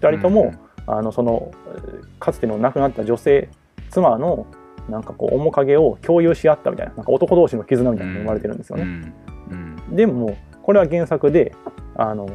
[0.02, 3.50] 2人とも、うんあのそのえーかつての亡くなった女性、
[3.92, 4.48] 妻の
[4.90, 8.84] なんかこう面影を共有し合ったみたいな、なんか男同士の絆みたいなのが生まれてるんですよね。
[8.84, 9.14] うん
[9.52, 9.56] う
[9.94, 11.54] んでも、これは原作で、
[11.96, 12.30] あの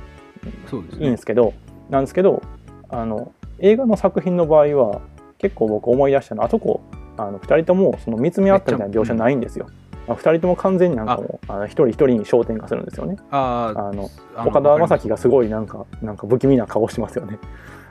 [0.67, 1.53] そうですねいいんですけど、
[1.91, 2.43] なんですけど、
[2.88, 5.01] あの映画の作品の場合は、
[5.38, 6.81] 結構僕思い出したのは、あそこ、
[7.17, 9.67] あの2人ともその見つめ合ったみたいな描写ないんですよ。
[10.09, 13.17] あ2人とも完全になんかもう、あの一人一人に焦点化するんですよね。
[13.31, 17.38] あの岡田将生がすごいなんか、なんか不気味な顔してますよね。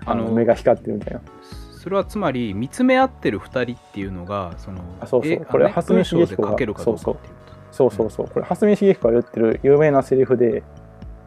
[0.05, 1.21] あの目が光ってるみたいな。
[1.71, 5.31] それはつまり見つめ合ってる2人っていうのがそのあそうそう。
[5.31, 7.33] えこれ蓮見茂彦が文章で書けるかどうかっていう
[7.71, 8.11] そうそう。
[8.11, 10.63] そう、これ、蓮見茂彦が言ってる有名なセリフで、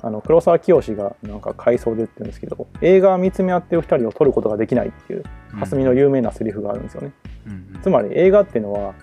[0.02, 5.58] あの黒沢清がなんか回想で言ってるんですけど、映画は見つめ合ってる2人を撮ることができないっていう、うん。
[5.60, 7.12] 蓮見の有名なセリフがあるんですよね。
[7.46, 7.82] うんうん。
[7.82, 8.94] つまり映画っていうのは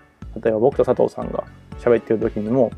[0.42, 1.44] 例えば僕と佐藤さんが
[1.80, 2.72] 喋ってる時にも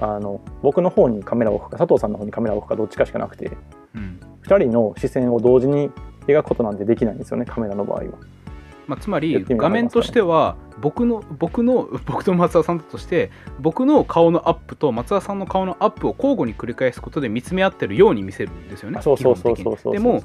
[0.00, 3.52] あの僕の方にカメラを置くか佐藤さんの方にカメラを置くかどっちかしかなくて
[3.94, 4.20] うん。
[4.42, 5.90] 2人の視線を同時に
[6.26, 8.04] 描くことなんてできないんですよねカメラの場合は。
[8.86, 20.22] まあ、つまやり画面としては僕の僕の 僕と松田さんだとして僕の顔のアップと松田さんの顔のアップを交互に繰り返すことで見つめ合ってるように見せるんですよねあそうそうそう基そうでも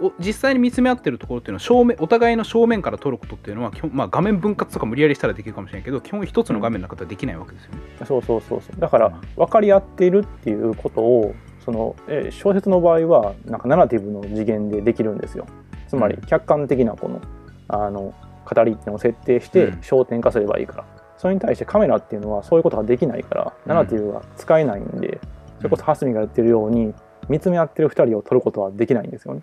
[0.00, 7.78] お実際に見つめ合ってるところっていうのは正面お互いの正面から撮ることっていうのは基本、まあ、画面分割とか無理やりしたらできるかもしれないけど基本一つの画面の中ではできないわけですよね。
[8.04, 15.46] そうそうそうそうだから分かり合っているっていうことをそのえ小説の場合はなんかナラティブの次元でできるんですよ。
[15.88, 17.20] つまりうん客観的なこの
[17.68, 20.84] あの語りっていうのを設定してうん焦点化すればいいから、
[21.16, 25.20] それに対してカメラっていうのはそういうことができないから、ナラティブが使えないんで
[25.58, 26.92] それこそ蓮見が言ってるように
[27.28, 29.42] 見つめ合ってる2人を撮ることはできないんですよね。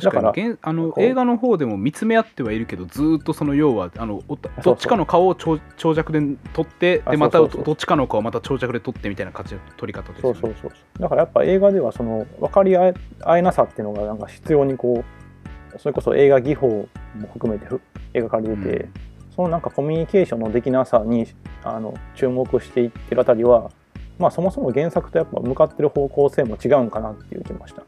[0.00, 4.22] 確かにだから現あの映画の方でも見つめ合ってはいるけどずーっとその要はあの
[4.62, 6.20] どっちかの顔を長長尺で
[6.54, 10.40] 撮ってあでまたどっちかの顔をまた長尺で撮ってみたいな形の撮り方ですよね。
[10.40, 11.02] そうそうそう。
[11.02, 12.94] だからやっぱ映画ではその分かり合
[13.36, 15.04] えなさっていうのがなんか必要にこ
[15.74, 16.88] うそれこそ映画技法も
[17.32, 17.80] 含めてふ
[18.14, 18.88] 描かれてて、
[19.34, 21.26] そのなんかコミュニケーションのできなさに
[21.64, 23.70] あの注目していってるあたりは
[24.18, 27.82] まあそもそも原作とやっぱ向かってる方向性も違うんかなっていう気もした。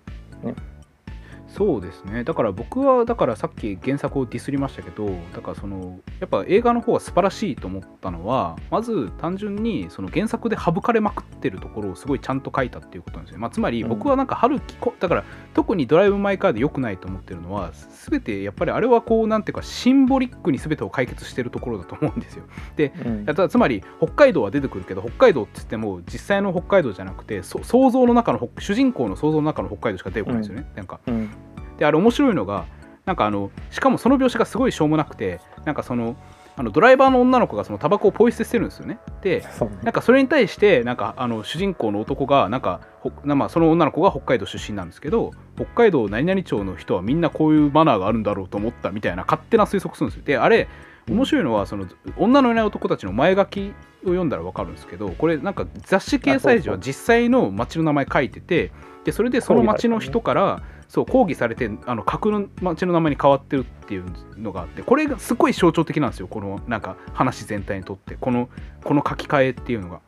[1.56, 2.24] そうですね。
[2.24, 13.88] だから僕はだからさっき原作をディスりましたけどだからそのやっぱ映画の方は素晴らしいと思ったのはまず単純にその原作で省かれまくってるところをすごいちゃんと書いたっていうことなんですよ、まあ、つまりうん。
[13.88, 17.70] 僕はなんか春樹こだから特にドライブ・マイ・カーで良くないと思ってるのは
[18.10, 22.44] 全てやっぱりあれはこうなんていうかシンボリックに全てを解決してるところだと思うんですよ。
[22.78, 23.48] うん。
[23.48, 31.30] つまり北海道は出てくるけど北海道って言っても実際の北海道じゃなくてそ想像の中の北主人公の想像の中の北海道しか出てこないんですよね、なんかうん
[31.78, 32.66] であれ面白いのが
[33.04, 36.16] なんかあのしかもその描写がすごいしょうもなくてなんかその
[36.56, 38.98] あのドライバーの女の子がそのタバコをポイ捨てしてるんですよね。
[39.22, 39.44] で
[39.82, 50.24] なんかそれに対してなんかあの主人公の男がなんかほなまあその女の子が北海道出身なんですけど北海道何々町の人はみんなこういうマナーがあるんだろうと思ったみたいな勝手な推測するんですよ。
[50.24, 50.68] であれ
[51.08, 51.86] 面白いのはその
[52.16, 58.72] 女のいない男たちの前書きを読んだら分かるんですけどこれなんか雑誌掲載時は実際の町の名前書いてて
[59.04, 64.04] でそれでその町の人からそう抗議されてあの架空の町の名前に変わってるっていう
[64.36, 68.48] のがあってこれがすごい象徴的なんですよこのなんか話全体にとってこの
[68.82, 70.00] この書き換えっていうのが。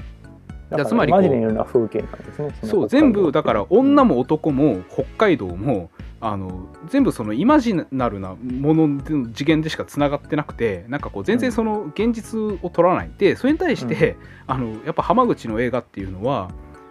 [0.70, 2.54] だからつまりマジでいろんな風景なんですね。
[2.62, 13.10] のそう全部だから女も、も男も北海道もあの全部そのイマジナルなものの次元でしかつながってなくてなんかこう全然その現実を取らない。
[13.18, 16.50] でそれに対して、あのやっぱ浜口の映画っていうのは、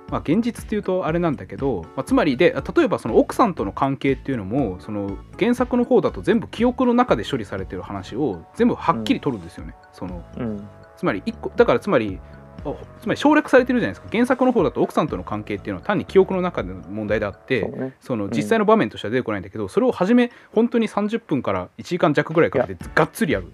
[0.10, 9.76] まあ、現実っていうとあれなんだけど、まあ、つまりで例えばその奥さんとの関係っていうのもその原作の方だと全部記憶の中で処理されてる話を全部はっきり取るんですよね。
[9.92, 10.68] そのうん。
[10.98, 12.35] つまり一個だからつまりあ
[13.02, 14.08] つまり省略されてるじゃないですか。
[14.12, 17.94] 原作の方だと奥さんとの関係っていうのは単に記憶の中での問題であってね。
[18.00, 18.30] そのん。
[18.32, 23.48] 実際の場面としては出てこないんだけど、それを初め本当に30分から1時間弱ぐらいかけてがっつりやる。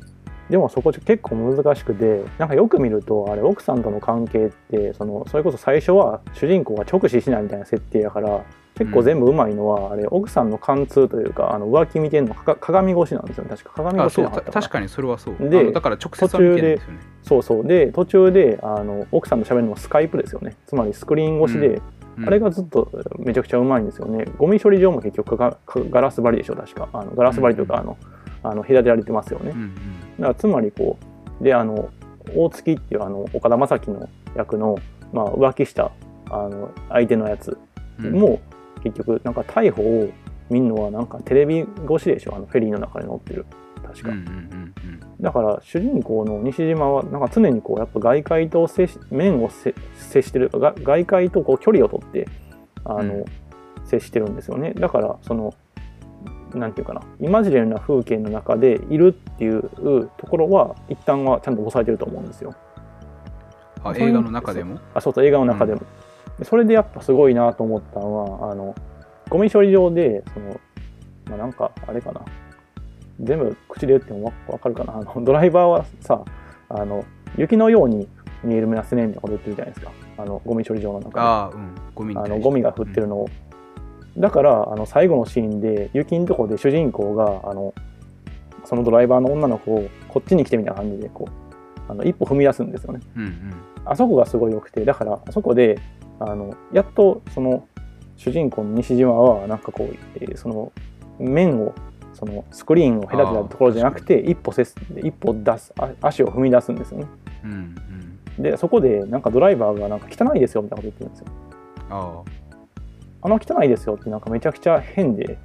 [0.50, 8.44] でもそこ結構難しくてなんかよく見るとあれ奥さんとの関係ってそのそれこそ最初は主人公が直視しないみたいな設定やから
[8.76, 13.44] 結構全部うまいのは、あれ奥さんの貫通というかあの浮気見てんのか鏡越しなんですよ。
[13.44, 15.36] ね確か鏡越しなか確かにそれはそう。
[15.40, 17.00] あでのだから直接は見てないんですよね。
[17.24, 17.68] そうそう。
[17.68, 20.56] で途中であの奥さんと喋るのはスカイプですよね。
[20.66, 21.82] つまりスクリーン越しで、
[22.18, 22.28] うん。
[22.28, 24.26] あれがずっとめちゃくちゃうまいんですよね。
[24.38, 26.90] ゴミ処理場も結局がガラス張りでしょ確か。
[26.94, 27.98] あのガラス張りというか、あの
[28.44, 29.76] あの隔てられてますよね、うんうん。
[30.20, 30.98] だからつまりこ
[31.40, 31.90] うであの
[32.36, 34.78] 大月っていうあの岡田将生の役の、
[35.14, 35.92] まあ、浮気した
[36.30, 37.58] あの相手のやつ
[38.00, 38.14] うん。
[38.14, 38.40] も、
[38.84, 40.10] 結局なんか逮捕を
[40.50, 42.36] 見るのはなんかテレビ越しでしょ？
[42.36, 43.46] あのフェリーの中で乗ってる。
[43.84, 44.74] 確か、うんうんうん
[45.20, 52.28] だから主人公の西島はなんか常にこうやっぱ外界と接し面を接接してるが外界とこう距離を取って
[52.84, 53.26] あの、うん。
[53.84, 54.74] 接してるんですよね。
[54.74, 55.54] だからその
[56.56, 57.02] なんていうかな。
[57.20, 59.62] イマジナルな風景の中でいるっていう
[60.18, 62.56] ところは一旦はちゃんと抑えてると思うんですよ。
[63.84, 64.80] あ映画の中でも？
[64.94, 65.86] あそうそう映画の中でも、で
[66.44, 68.76] それでやっぱすごいなと思ったのはあの
[69.30, 70.60] ゴミ処理場でその、
[71.26, 72.22] まあ、なんかあれかな。
[73.20, 74.98] 全部口で言ってもわわかるかな。
[74.98, 76.24] あのドライバーはさ
[76.70, 77.06] あの
[77.38, 78.08] 雪のように
[78.44, 79.92] 見えるますねみたいなこと言ってるじゃないですか。
[80.18, 81.20] あのゴミ処理場の中で。
[81.20, 81.76] ああうん。
[81.94, 83.30] ゴミにあのゴミが降ってるのを、
[84.18, 87.74] だからあの最後のシーンで雪のところで主人公があの
[88.66, 91.51] そのドライバーの女の子をこっちに来てみたいな感じでこう
[91.88, 93.00] あの一歩踏み出すんですよね。
[93.16, 93.54] うんうん。
[93.86, 95.80] あそこがすごい良くてだからあそこで
[96.20, 97.68] あのやっとその
[98.16, 100.72] 主人公の西島はなんかこう、えーその
[101.20, 101.74] 面を
[102.14, 107.08] そのスクリーンを隔てたところじゃなくて一歩せす一歩出すあ足を踏み出すんですよね。
[107.44, 107.76] うん
[108.38, 108.44] うん。
[108.44, 111.26] でそこでなんかドライバーがなんか汚いですよみたいなこと言ってるんですよ。
[111.90, 112.22] あ
[113.24, 115.38] あの汚いですよってなんかめちゃくちゃ変で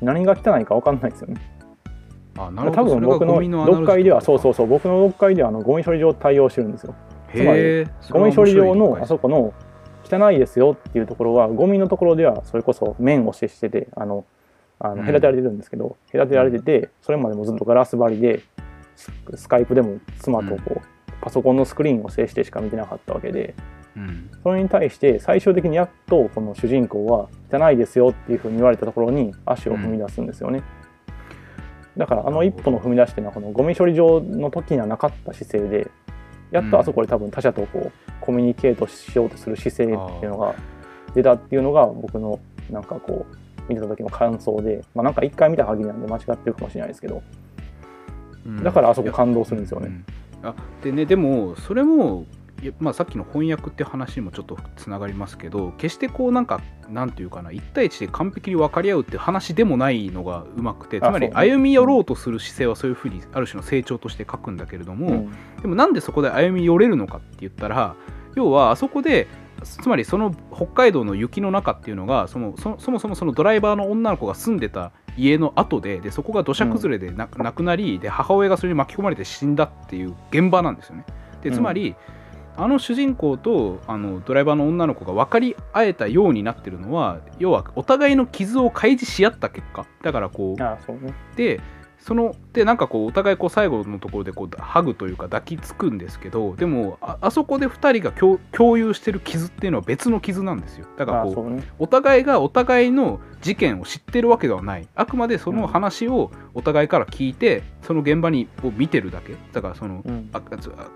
[0.00, 1.40] 何が汚いか分かんないですよね
[2.36, 3.00] ああなる多ほど。
[3.00, 6.94] 分僕の読解ではそうそううそう僕の読解ではあのゴミ処理場対応してるんですよ。
[7.34, 9.52] つまりゴミ処理場のあこそこの
[10.04, 14.24] 汚いですよっていうところはゴミのところではそれこそ面を接しててあの
[14.78, 14.98] あうん。
[14.98, 18.42] の隔てられてるんですけど、隔てられててそれまでもずっとガラス張りで
[18.96, 20.80] ススカイプでも妻とこう、
[21.20, 23.54] パソコンのスクリーンを接してしか見てなかったわけで
[23.96, 24.30] うん。
[24.42, 30.62] それに対して最終的にやっとこの主人公は汚いですよっていうふうに言われたところに足を踏み出すんですよね。
[31.96, 35.90] だからあの一歩の踏み出しってのはこのゴミ処理場の時にはなかった姿勢で
[36.50, 40.54] やっとあそこで多分他者とこうコミュニケートしようとする姿勢っていうのが
[41.14, 47.22] 出たっていうのが僕のなんかこう見た時の感想で、まあ、なんか一回見た限りなんで間違ってるかもしれないですけど
[48.46, 48.62] うん。
[48.62, 49.86] だからあそこ感動するんですよね。
[50.42, 50.48] うん。
[50.48, 52.24] あでねでもそれも
[52.78, 65.30] まあ、さっきの翻訳って話にもちょっとつながりますけど決してこうなんかなんていうかな1対1で完璧に分かり合うって話でもないのがうまくてつまり歩み寄ろうとする姿勢はそういうふうにある種の成長として書くんだけれども、うん。
[65.62, 67.94] でもなんでそこで歩み寄れるのかって言ったら
[68.34, 69.26] 要はあそこで
[69.62, 81.04] つまりその北海道の雪の中っていうのがそのそそもそもそのドライバーの女の子が住んでた家の後ででそこが土砂崩れでな,、亡くなりで母親がそれに巻き込まれて死んだっていう現場なんですよね。
[81.42, 81.94] でつまり、
[82.56, 89.86] あの主人公とあのドライバーの女の子が分かり合えたようになってるのは要はお互いの傷を開示し合った結果。
[90.02, 90.62] だからこう
[90.94, 91.14] ね。
[91.36, 91.60] で
[91.98, 100.86] そのでなんかこうお互いこう最後のところでこうハグというか抱きつくんですけどでもああそこで2人が共共有してる傷っていうのは別の傷なんですよ。
[100.96, 101.62] だからこうね。
[101.78, 104.86] お互いがお互いの事件を知ってるわけではない。
[104.94, 109.34] あくまでその話をお互いから聞いてその現場にを見てるだけ。
[109.52, 110.30] だからそのうん。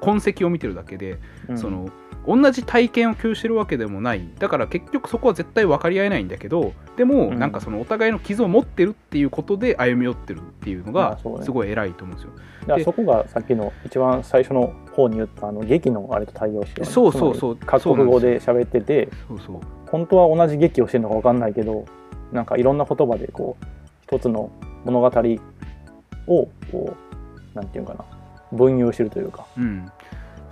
[0.00, 1.58] 痕跡を見てるだけでうん。
[1.58, 1.88] その
[2.26, 4.28] 同じ体験を共有してるわけでもない。
[4.38, 7.38] だから結局そこは絶対分かり合えないんだけどでもうん。
[7.38, 12.32] なんかそのお互いの傷を持ってるっていうことで歩み寄ってるっていうのがすごい偉いと思うんですよ。
[12.62, 17.56] だからそこがさっきの一番最初の方に言ったあの劇のあれと対応してるそうそうそう。
[17.56, 19.60] 各国語で喋っててそうそう。
[19.86, 21.84] 本当は同じ劇をしてるのか分かんないけど
[22.34, 23.64] なんかいろんな言葉でこう
[24.02, 24.50] 一つの
[24.84, 25.06] 物語
[26.26, 26.96] をこ
[27.54, 28.04] うなんていうかな。
[28.52, 29.46] 分有してるというか。
[29.56, 29.90] うん、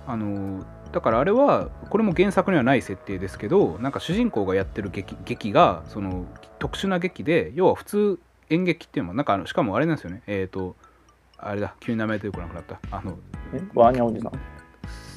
[0.07, 6.25] あのだからあれはこれも原作にはない設定ですけどなんか主人公がやってる劇劇がその
[6.59, 8.19] 特殊な劇で要は普通
[8.49, 10.21] 演劇っていうのはなんかしかもあれなんですよね。
[10.27, 10.75] えっ、と
[11.37, 12.79] あれだ急に名前出てこなくなった。
[12.91, 13.17] あの
[13.53, 14.31] えワーニャおじさん？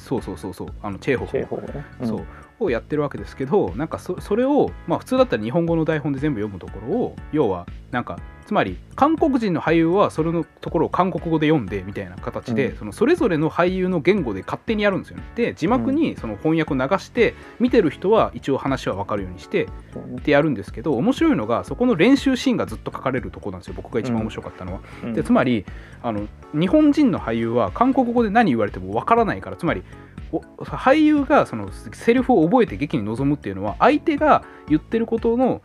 [0.05, 0.67] そうそうそうそう。
[0.81, 2.07] あのチェーホフチェーホーね、うん。
[2.07, 2.25] そう
[2.59, 12.77] をやってるわけですけどなんかそそれを、まあ、普通だったら日本語の台本で全部読むところを要はなんかつまり韓国人の俳優はそれのところを韓国語で読んでみたいな形で、うん。
[12.77, 15.17] そのそれぞれの俳優の言語で勝手にやるんですよ。
[15.17, 15.23] ね。
[15.35, 24.79] で字幕にその翻訳を流して見てる人は一応話は分かるようにしてってやるんですけど面白いのがそこの練習シーンがずっと書かれるところなんですよ僕が一番面白かったのは。
[25.03, 25.13] うん。
[25.13, 25.65] でつまり
[26.01, 29.83] あの日本人の俳優は韓国語で何言われてもわからないからつまり
[30.31, 35.61] お俳優がそのセリフを覚えて劇に臨むっていうのは相手が言ってることの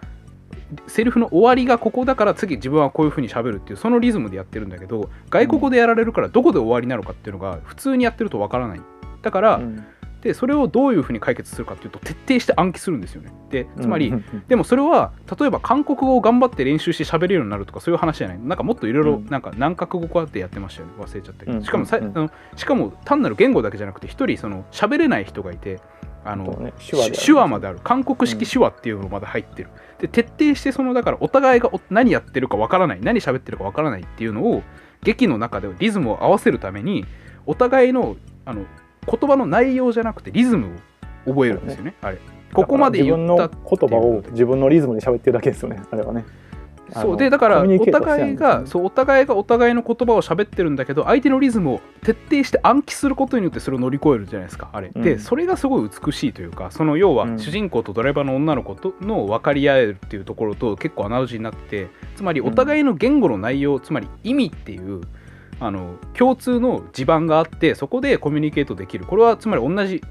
[0.87, 8.81] セリフの終わりがここだから次自分はこういう風に喋るっていうそのリズムでやってるんだけど外国語でやられるからどこで終わりなのかっていうのが普通にやってるとわからない。
[9.23, 9.85] だから、うん。
[10.23, 13.33] でそれをどういう風に解決するかっていうと徹底して暗記するんですよね。
[13.51, 14.15] でつまり、うん。
[14.15, 19.27] うんでもそれは例えば韓国語を頑張って練習して喋れるようになるとかそういう話じゃないなんかもっといろいろうん。
[19.27, 21.65] なんか何カ国語かってやってましたよね忘れちゃったけど、うん。
[21.65, 22.13] しかもさ、うん。
[22.15, 25.81] あのしかも単なる言語だけじゃなくて一人その喋れない人がいて
[26.25, 26.73] あの、ね。
[26.79, 27.81] 手話まである。
[27.83, 29.71] 韓国式手話っていうのまで入ってる、
[30.03, 34.63] で徹底してそのだからお互いがお何やってるかわからない何喋ってるかわからないっていうのを
[35.05, 37.07] 劇の中でリズムを合わせるために
[37.47, 38.67] お互いのあの
[39.07, 40.77] 言葉の内容じゃなくてリズム
[41.27, 41.95] を覚えるんですよね。
[42.03, 42.19] あれ。
[42.53, 46.27] ここまで言った自分の言葉を自分のリズムで喋ってるだけですよねあれはね
[46.95, 47.17] そう。
[47.17, 55.03] でだからお互いんですよねがそうお互いがお互いの言葉を喋ってるんだけど相手のリズムを徹底して暗記することによってそれを乗り越えるじゃないですかあれ、うん。
[55.03, 57.39] でそれがすごい美しいというかその要はうん。
[57.39, 65.01] 主人公とドライバーの女の子との分かり合えるっていうところと結構アナロジーになっててつまりお互いの言語の内容、つまり意味っていう
[65.59, 69.07] あの共通の地盤があってそこでコミュニケートできる。
[69.07, 70.03] これはつまり同じ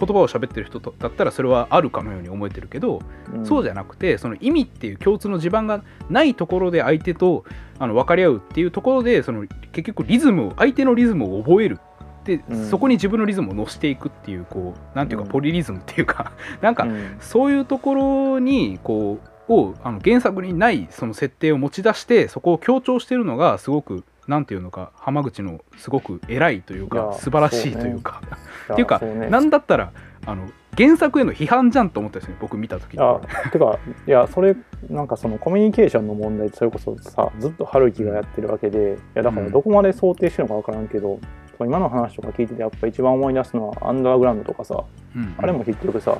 [0.00, 3.02] 言葉を喋ってる人とだったらそれはあるかのように思えてるけど、
[3.44, 7.44] そうじゃなくてその意味っていう共通の地盤がないところで相手と
[7.78, 11.78] あの分かり合うっていうところでその結局リズムを相手のリズムを覚える
[12.24, 12.68] で、うん。
[12.68, 15.30] そこに自分のリズムを乗せていくっていうこうなんていうかうん。
[15.30, 17.16] ポリリズムっていうか、 なんかうん。
[17.20, 28.22] そういうところにこうをあの原作にないその設定を持ち出してそこを強調してるのがすごくなんていうのか浜口のすごく偉いというかいや素晴らしいというか。
[28.72, 29.28] っていうかそね。
[29.28, 29.92] なんだったら
[30.26, 33.00] あの原作への批判じゃんと思ったんですね僕見た時に。
[33.02, 34.54] あてかいやそれ
[34.88, 41.18] なんかそのコミュニケーションの問題それこそさずっと春樹がやってるわけでいやだからどこまで想定してるのか分からんけど、
[41.58, 44.84] そう今の話とか聞いててやっぱ一番思い出すのはアンダーグラウンドとかさ
[45.16, 45.34] うん。
[45.36, 46.18] あれも結局さ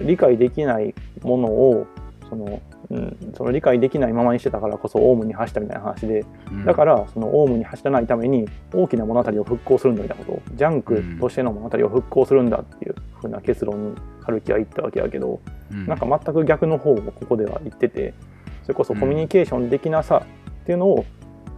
[0.00, 1.86] 理解できないものを
[2.28, 2.60] その,、
[2.90, 6.24] うん、その理解できないままにしてたからこそオウムに走ったみたいな話で。
[6.50, 6.64] うん。
[6.64, 10.54] だからそのオウムに走らないために大きな物語を復興するんだみたいなこと。
[10.54, 15.40] ジャンクとしての物語を復興するんだっていうふうな結論に春樹は言ったわけやけど、
[15.72, 15.86] うん。
[15.86, 18.14] なんか全く逆の方をここでは言ってて
[18.62, 20.24] それこそコミュニケーション的なさ
[20.62, 21.04] っていうのを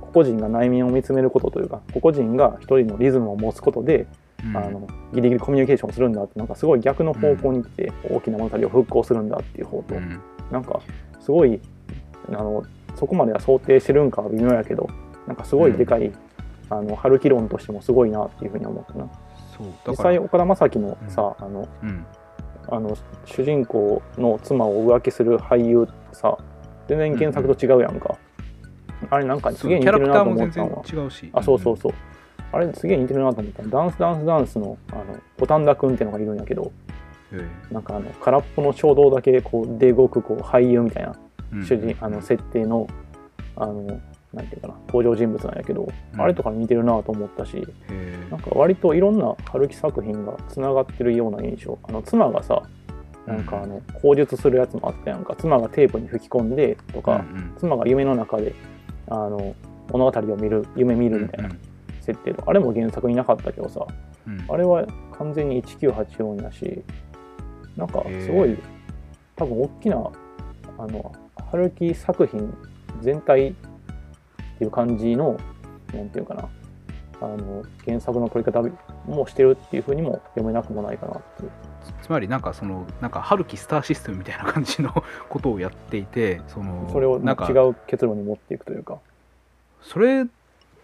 [0.01, 4.07] 個々人が内面を見つめることというか個々人が一人のリズムを持つことで、うん
[4.55, 10.21] あのギリギリコミュニケーションするんだってなんかすごい逆の方向に来て、大きな物語を復興するんだっていう方と、うん。
[10.51, 10.81] なんか
[11.21, 11.61] すごい
[12.29, 12.63] あの
[12.95, 14.89] そこまでは想定してるんかは微妙やけど
[15.27, 16.13] なんかすごいでかい、
[16.71, 19.09] あの春樹論としてもすごいなっていうふうに思ったな。
[19.89, 22.07] 実際岡田将生のさ、あのうん。
[22.69, 26.37] あの主人公の妻を浮気する俳優さ
[26.89, 28.19] 全然原作と違うやんか、
[29.09, 31.31] あれなんかすげえ似てるなとキャラクターも思ったのは違うし。
[31.33, 31.93] あそうそうそう
[32.57, 33.63] あれすげえ似てるなと思った。
[33.63, 35.05] のダンスダンスダンスのあの
[35.39, 36.73] 五反田くんっていうのがいるんやけど
[37.71, 41.15] なんかあの空っぽの衝動だけこうで動くこう俳優みたいな
[41.55, 42.87] え主人、あの設定の
[43.57, 44.01] あの
[44.33, 46.21] なんていうかな登場人物なんやけど、うん。
[46.21, 47.67] あれとかに似てるなと思ったし
[48.31, 51.79] なんか割といろんな春樹作品がつながってるような印象。
[51.85, 52.63] あの妻がさ
[53.27, 55.35] なんかあの口述するやつもあったやんか。
[55.37, 57.25] 妻がテープに吹き込んでとか、
[57.59, 58.55] 妻が夢の中で
[59.09, 59.55] あの
[59.91, 61.51] 物語を見る夢見るみたいな
[62.07, 63.87] 設定とか、あれも原作になかったけどさ
[64.27, 64.87] うんうんあれは
[65.19, 66.83] 完全に1984やし
[67.77, 68.57] なんかすごい
[69.35, 69.97] 多分大きな
[70.79, 71.13] あの
[71.51, 72.55] 春樹作品
[73.03, 73.55] 全体っ
[74.59, 75.39] ていう感じの
[75.93, 76.49] なんていうかな
[77.21, 78.63] あの原作の取り方
[79.07, 81.51] もしてるっていうふうにも読めなくもないかなっていう。
[82.03, 84.93] つまりなんかそのなんか春樹スターシステムみたいな感じの
[85.29, 88.99] ことをやっていてそのそれを違なんかう結論に持っていくというか。
[89.83, 90.27] それ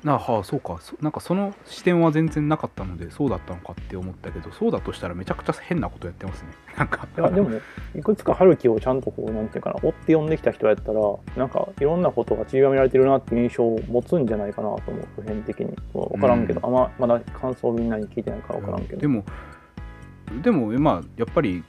[0.04, 0.78] なはあそうか。
[0.80, 6.48] そなんかその視点は全然なかったのでそうだったのかって思ったけどそうだとしたらめちゃくちゃ変なことやってますね。
[6.76, 7.06] なんか。
[7.16, 7.50] いやでも
[7.94, 11.00] いくつか春樹をちゃんとこうなんていうかな追って読んできた人やったら
[11.36, 15.76] なんかいろんなことが散りばめられてるなっていう印象を持つんじゃないかなと思う普遍的に。
[15.92, 16.66] 分からんけど、うん。
[16.66, 19.24] あんままだ感想みんなに聞いてないから分からんけど、でも
[20.42, 21.62] でもまあやっぱり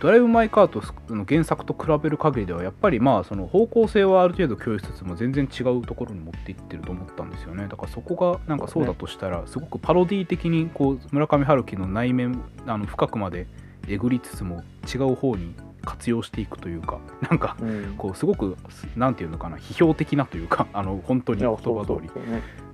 [0.00, 0.82] ドライブ・マイ・カーと
[1.12, 7.66] の原作と比べる限りではやっぱりまあその方向性はある程度共有しつつも全然違うところに持っていってると思ったんですよね。
[7.68, 13.46] だからそこがなんかそうだとしたらすごくパロディ的にこう村上春樹の内面あの深くまで
[13.88, 18.56] えぐりつつも違う方に活用していくというか なんかうん、こうすごく
[18.96, 21.96] なんていうのかな批評的なというかあの本当に言葉通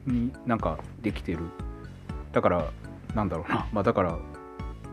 [0.06, 1.38] りになんかできてる。
[2.32, 2.66] だから
[3.14, 3.66] なんだろうな。
[3.72, 4.18] まあだから、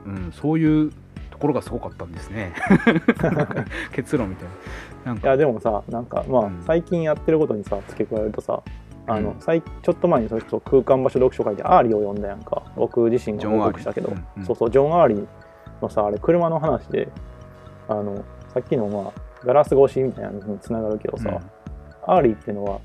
[0.06, 0.92] うん、そういう
[1.42, 2.54] ところがすごかったんですね。
[3.94, 4.48] 結論みたい
[5.06, 5.14] な。
[5.14, 5.28] なんか。
[5.28, 6.62] いやでもさなんかまあ、うん。
[6.62, 8.62] 最近やってることにさ付け加えるとさ
[9.08, 9.36] あの、うん。
[9.40, 12.62] 最ちょっと前にそれこそ空間場所読書会でアーリーを読んだやんか。
[12.76, 14.14] 僕自身が報告したけど、
[14.44, 15.28] そうそうジョン・アーリー
[15.82, 17.10] のさあれ車の話で
[17.88, 18.24] あの
[18.54, 19.12] さっきのまあ
[19.44, 21.42] ガラス越しみたいなのにつながるけどさ、
[22.06, 22.80] アーリーっていうのは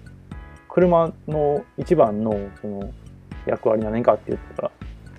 [0.70, 2.90] 車の一番のその
[3.44, 4.70] 役割何かって言ったら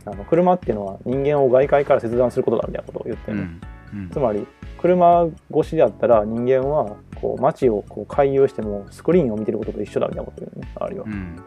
[0.08, 3.62] あの車っていうのは人間を外界から切断することだみたいなことを言ってるの、うん。
[3.94, 4.10] うん。
[4.10, 4.48] つまり
[4.80, 10.72] 車越しだったら人間はこう街をこう回遊してもスクリーンを見てることと一緒だみたいなこと言うね。
[10.76, 11.06] あるいは。
[11.06, 11.44] う、ん。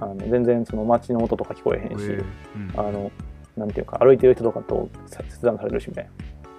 [0.00, 2.72] あの全然その街の音とか聞こえへんし、うん。
[2.76, 3.10] あの
[3.56, 6.10] なんていうか歩いてる人とかとさ切断されるしみたいな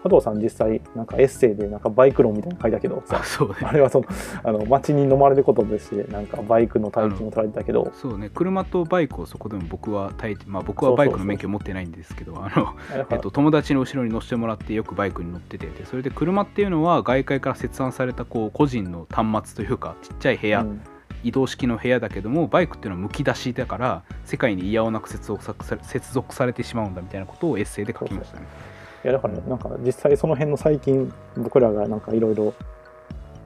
[0.06, 3.56] 加藤さん実際なんかエッセイでなんかバイク論みたいなの書いたけどさあそうね。
[3.64, 4.06] あれはその
[4.44, 7.92] あの街に飲まれることとしてなんかバイクの大金を取られてたけど。
[7.96, 8.30] そうね。
[8.30, 10.14] 車とバイクをそこでも僕は
[10.46, 20.82] まあ僕はバイクの免許持ってないんですけどあのだからえっと、友達の後ろに乗せてもらってよくバイクに乗っててでそれで車っていうのは外界から切断されたこう個人の端末というかちっちゃい部屋、うん。
[21.24, 28.46] 移動式の部屋だけどもバイクっていうのはむき出しだから世界に嫌おなく接続さ接続されてしまうんだみたいなことをエッセイで書きましたね。
[29.06, 32.56] いやだからねなんか実際その辺の最近僕らがなんかいろいろ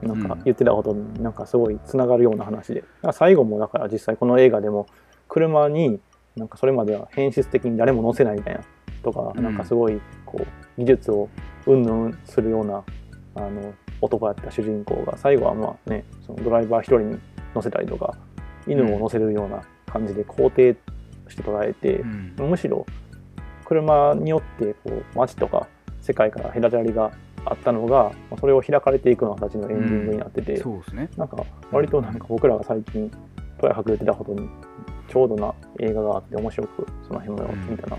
[0.02, 0.44] なんかうん。
[0.44, 4.86] 言ってたことになんかすごいつながるような話で、だから最後もだから実際この映画でも
[5.28, 6.00] 車に
[6.34, 8.62] なんかそれまでは変質的に誰も乗せないみたいな
[9.02, 9.44] とか、うん。
[9.44, 10.46] なんかすごいこう
[10.78, 11.28] 技術を
[11.66, 12.82] うんぬんするような
[13.34, 17.18] あの男やった主人公が最後はまあねそのドライバー一人に
[17.54, 18.16] 乗せたりとか
[18.66, 20.76] 犬を乗せるような感じで肯定
[21.28, 22.34] して捉えて、うん。
[22.48, 22.86] むしろ
[23.70, 25.68] 車によってこう街とか
[26.00, 27.12] 世界から隔たりが
[27.44, 31.08] あったのがまあそれを開かれていくような形のエンディングになってて、そうですね。
[31.16, 33.08] なんか割となんか僕らが最近
[33.60, 34.48] とやかく言ってたことに
[35.08, 37.96] ちょうどな映画があって面白くその辺も見たな、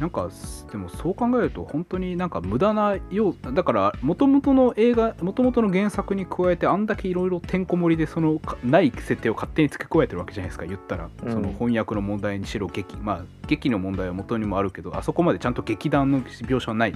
[0.00, 0.28] なんか
[0.70, 11.32] でもそう考えると本当になんか無駄な要だから元々の映画元々の原作に加えてあんだけいろいろてんこ盛りでそのかない設定を勝手に付け加えてるわけじゃないですか言ったら、うん。
[11.32, 16.94] その翻訳の問題にしろ劇まあ劇の問題は元にもあるけどあそこまでちゃんと劇団の描写はない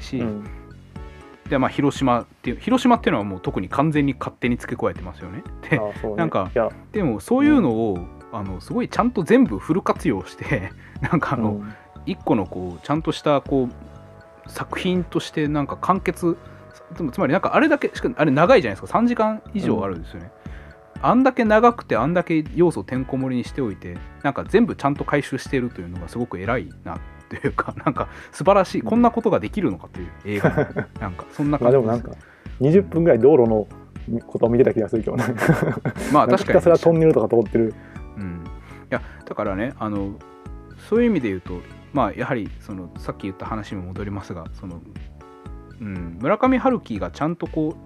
[0.00, 0.44] し、うん。
[1.50, 5.42] でまあ広島っていう広島っていうのはもう特に完全に勝手に付け加えてますよね。
[5.68, 5.82] でね。
[6.16, 6.50] なんか
[6.92, 7.98] でもそういうのを、
[8.30, 10.70] あのすごいちゃんと全部フル活用して
[11.00, 11.74] なんかあの、うん
[12.10, 16.36] 一個のこうちゃんとしたこう作品としてなんか完結
[17.12, 18.98] つまりなんかあれだけしかあれ長いじゃないですか。
[18.98, 20.30] 3時間以上あるんですよね、
[21.02, 26.98] あんだけ長くてあんだけ要素てんこ盛りにしておいてなんか全部ちゃんと回収してるというのがすごく偉いな
[27.28, 30.50] というか なんか素晴らしいこんなことができるのかという映画。
[31.00, 32.10] なんかそんな感じまあでもなんか
[32.60, 33.66] 20分ぐらい道路の
[34.26, 35.24] ことを見てた気がするけどね。
[36.12, 37.74] まあ確かにひたすらトンネルとか通ってる。
[38.16, 38.48] うん、い
[38.90, 40.14] やだからねあの
[40.88, 41.60] そういう意味で言うと
[41.92, 44.80] まあやはりそのさっき言った話にも戻りますがその、
[45.80, 47.76] うん、村上春樹がちゃんとこ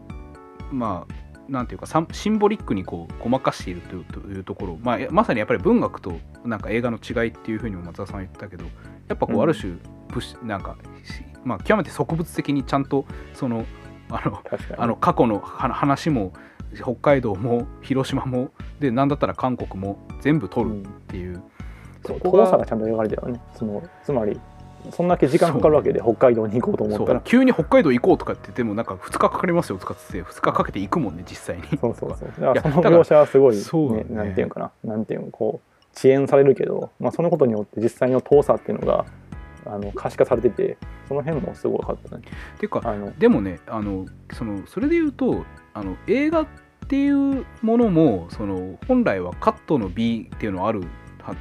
[0.70, 8.64] うまあなんていうかシンボリックにこうごまかしているというというところ、まあ、まさにやっぱり文学となんか映画の違いっていうふうにも松田さんは言ったけど
[9.08, 9.42] やっぱこううん。
[9.42, 9.74] ある種
[10.08, 13.66] プッシュなんか、しまあ、極めて植物的にちゃんとその
[14.08, 14.42] あの
[14.76, 16.32] あの過去のは話も
[16.74, 21.42] 北海道も広島もで何だったら韓国も全部取るっうんていう、そう
[22.04, 22.58] そこが。
[22.58, 23.40] がちゃんと描かれてるよね。
[23.56, 24.38] そのつまり
[24.90, 27.20] そんだけ時間かかるわけで北海道に行こうと思ったら。
[27.20, 31.78] 急に北海道行こうとかって言ってもなんか2日かかりますよとかって2日かけて行くもんね実際に。
[31.78, 32.28] そうそうそう。
[32.40, 33.56] だからその描写はすごい、
[33.96, 34.16] ねね。
[34.16, 34.72] なんていうのかな。
[34.84, 39.04] なんていうのこう遅延されるけど、まあ、そのことによって実際の遠さっていうのが
[39.66, 42.22] あの可視化されててその辺もすごかったね。
[42.56, 42.82] っていうか
[43.18, 45.44] でもねあのそのそれで言うと
[45.74, 46.46] あの映画っ
[46.88, 50.86] ていうものもその本来はカットの美っていうのはあるは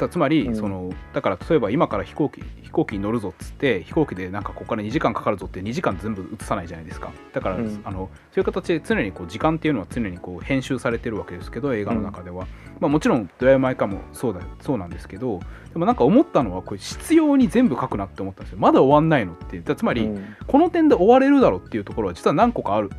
[0.09, 0.55] つまり、うん。
[0.55, 7.11] そのだから例えば今から飛行機飛行機に乗るぞっつって飛行機でなんかここから2時間かかるぞって2時間全部映さないじゃないですか。
[7.33, 7.81] だから、うん。
[7.83, 12.47] あのそういう形で常にこう時間っていうのは常にこう編集されてるわけですけど映画の中では、
[12.79, 15.39] まあ、もちろん「ドライブ・マイ・カー」もそうだそうなんですけど
[15.73, 18.59] でもなんか思ったのはこれ必要に全部書くなって思ったんですよ。
[18.59, 19.59] まだ終わんないのって。
[19.59, 20.35] だつまり、うん。
[20.47, 22.89] この点で終われるだろうっていうところは実は何個かある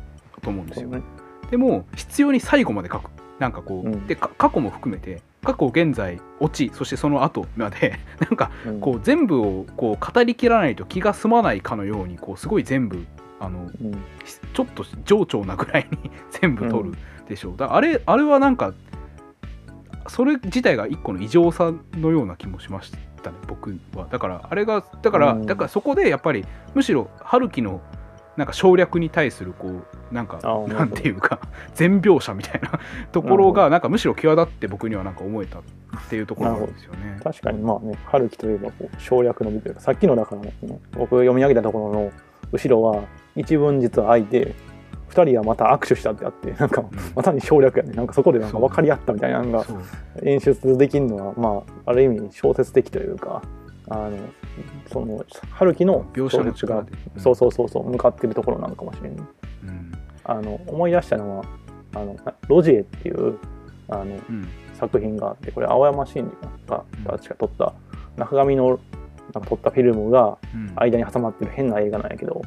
[0.41, 0.89] と思うんですよ。
[0.89, 1.01] ね。
[1.51, 3.11] でも必要に最後まで書く。
[3.39, 4.07] なんかこう、うん。
[4.07, 8.79] でか過去も含めて過去現在オチそしてその後まで なんかうん。
[8.79, 13.05] こう全部をこう語りきらないと気が済まないかのようにこうすごい全部
[13.39, 13.93] あのうん。
[14.53, 18.73] ちょっと情緒なぐらいに 全部取るでしょう、だあれあれはなんか
[20.07, 22.91] それ自体が一個の異常さのような気もしまし
[23.21, 24.07] たね僕は。
[24.09, 25.45] だからあれがだから、うん。
[25.45, 27.81] だからそこでやっぱりむしろ春樹の
[28.37, 31.39] なんか省略に対するこうなんかあなんていうか
[31.73, 32.79] 全描写みたいな
[33.11, 35.61] ところがなんかむしろ際立って僕にはなんか思えたっ
[36.09, 37.19] ていうところがあるんですよね。
[37.23, 40.53] 確かにまあね春樹といえばこう省略の美というかさっきのだからね
[40.93, 42.11] 僕読み上げたところの
[42.51, 43.03] 後ろは
[43.35, 44.53] 一文実は空いて
[45.09, 46.89] 2人はまた握手したってあってなんかうん。
[47.15, 47.93] まさに省略やね。
[47.93, 49.65] なんかそこでなんか分かり合ったみたいなのが
[50.23, 53.41] 演出できるのはまあある意味小説的というか
[53.89, 54.17] あの
[54.91, 59.19] その春樹の描写の力で、そうそうそうそう向かってるところなのかもしれない
[59.63, 59.91] うん
[60.25, 61.45] あの思い出したのは
[61.95, 62.15] あの
[62.47, 63.37] ロジエっていう
[63.89, 64.47] あのうん。
[64.73, 67.03] 作品があってこれ青山真司がうん。
[67.05, 67.73] 確か撮った
[68.17, 68.79] 中上の
[69.33, 70.73] なんか撮ったフィルムがうん。
[70.75, 72.41] 間に挟まってる変な映画なんやけど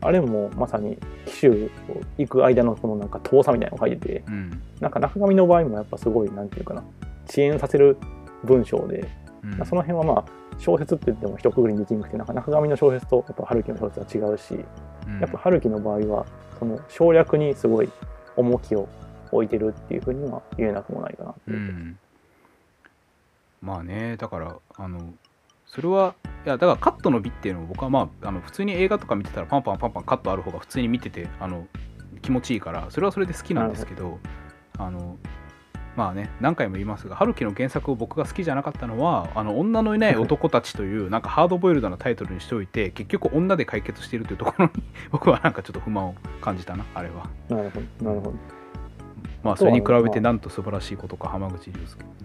[0.00, 4.62] あれもまさに紀州を行く間のこのなんか遠さみたいなのを書いててうん。
[4.80, 6.82] なんか中上の場合もやっぱすごいなんていうかな
[7.28, 7.96] 遅延させる
[8.44, 9.08] 文章で、
[9.44, 9.66] うん。
[9.66, 10.24] その辺はまあ
[10.58, 14.54] 小説って言っても一括りにできなくてなんか中上の小説とやっぱ春樹の小説は違うし
[15.06, 15.20] うん。
[15.20, 16.26] やっぱ春樹の場合は
[16.62, 17.90] その省略にすごい
[18.36, 18.88] 重きを
[19.32, 21.56] 置いてるっていうふうには言えなくもないかなっていう。
[21.56, 21.98] うん、
[23.60, 25.12] まあねだからあの
[25.66, 26.14] それは
[26.46, 31.66] いやだからカットの美っていうのを僕はまああの普通に映画とか見てたらパンパンパンパンカットある方が普通に見ててあの
[32.20, 34.20] 気持ちいいからそれはそれで好きなんですけど
[34.78, 35.16] あの
[35.96, 44.70] まあね何回も言いますが春樹の原作を僕が好きじゃなかったのは「あの女のいない 男たち」というなんかハードボイルドなタイトルにしておいて結局女で解決しているというところに
[45.12, 47.28] 僕はなんかちょっと不満を感じたなあれは。
[47.48, 48.34] なるほどなるほど。
[49.42, 51.72] まあそれに比べてなんと素晴らしいことか浜口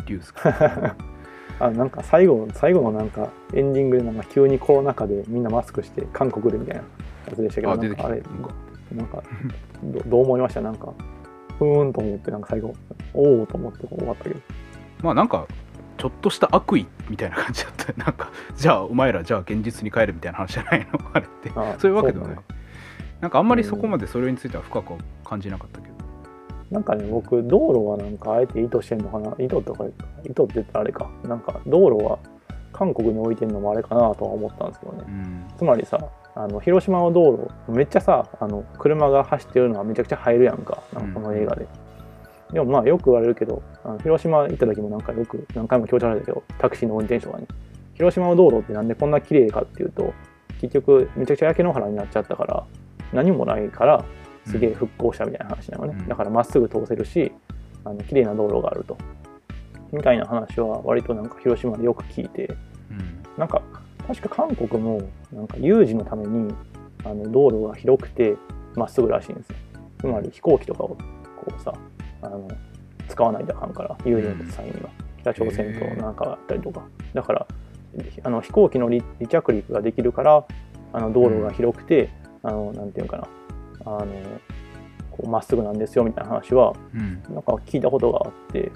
[0.05, 0.39] 竜介
[1.59, 6.83] あなんか最後最後のなんかエンディングでなんか急にコロナ禍でみんなマスクして韓国でみたいな
[7.27, 7.75] やつでしたけどあ
[8.11, 8.21] れ
[8.95, 9.23] なんか
[9.83, 10.61] どどう思いました？
[10.61, 10.93] なんか
[11.59, 12.73] ふーんと思ってなんか最後
[13.13, 14.39] おおと思って終わったけど。
[15.03, 15.47] まあなんか
[15.97, 17.93] ちょっとした悪意みたいな感じだった。
[18.03, 20.99] なんかじゃあお前らじゃあ現実に帰るみたいな話じゃないの？
[21.13, 21.51] あれって。
[21.55, 22.37] あそういうわけではない。
[23.21, 25.95] なんかあんまりそこまでそれについては深くは感じなかったけど。
[26.69, 29.33] なんかね僕道路はなんかあえて意図してんのかな？
[29.39, 29.87] 意図とか意
[30.33, 31.09] 図って言ったらあれか。
[31.23, 32.19] なんか道路は
[32.73, 35.03] 韓国に置いてんのもあれかなとは思ったんですけどね。
[35.07, 35.45] うん。
[35.57, 35.97] つまりさ
[36.39, 40.83] あの広島の道路めっちゃさあの車が走ってるのはめちゃくちゃ入るやんか。
[40.93, 41.67] なんかこの映画で、
[42.53, 47.47] でもまあよく言われるけどあの広島行った時もなんかよく何回も強調されたけどタクシーの運転手とかに
[47.95, 50.13] 広島の道路ってなんでこんな綺麗かっていうと
[50.61, 52.63] 結局めちゃくちゃ焼け野原になっちゃったから
[53.13, 54.05] 何もないから
[54.45, 56.07] すげえ復興したみたいな話なのね、うん。
[56.07, 57.31] だからまっすぐ通せるし
[57.83, 58.95] あの綺麗な道路があると。
[59.91, 62.55] みたいな話は割となんか広島でよく聞いて
[62.91, 63.23] うん。
[63.37, 63.61] なんか
[64.07, 65.01] 確か韓国も
[65.33, 66.53] なんか有事のために
[67.03, 68.35] あの道路が広くて
[68.75, 69.55] まっすぐらしいんですよ。
[69.99, 70.97] つまり飛行機とかをこ
[71.57, 71.73] うさ
[72.21, 72.47] あの
[73.07, 74.89] 使わないとあかんから有事の際には、
[75.19, 76.83] 北朝鮮となんかあったりとか。
[77.13, 77.47] だから
[78.23, 80.45] あの飛行機の離離着陸ができるから
[80.93, 82.09] あの道路が広くて、
[82.43, 83.27] あのなんていうのかな。
[83.85, 84.07] あの
[85.25, 87.23] まっすぐなんですよみたいな話はうん。
[87.33, 88.71] なんか聞いたことがあって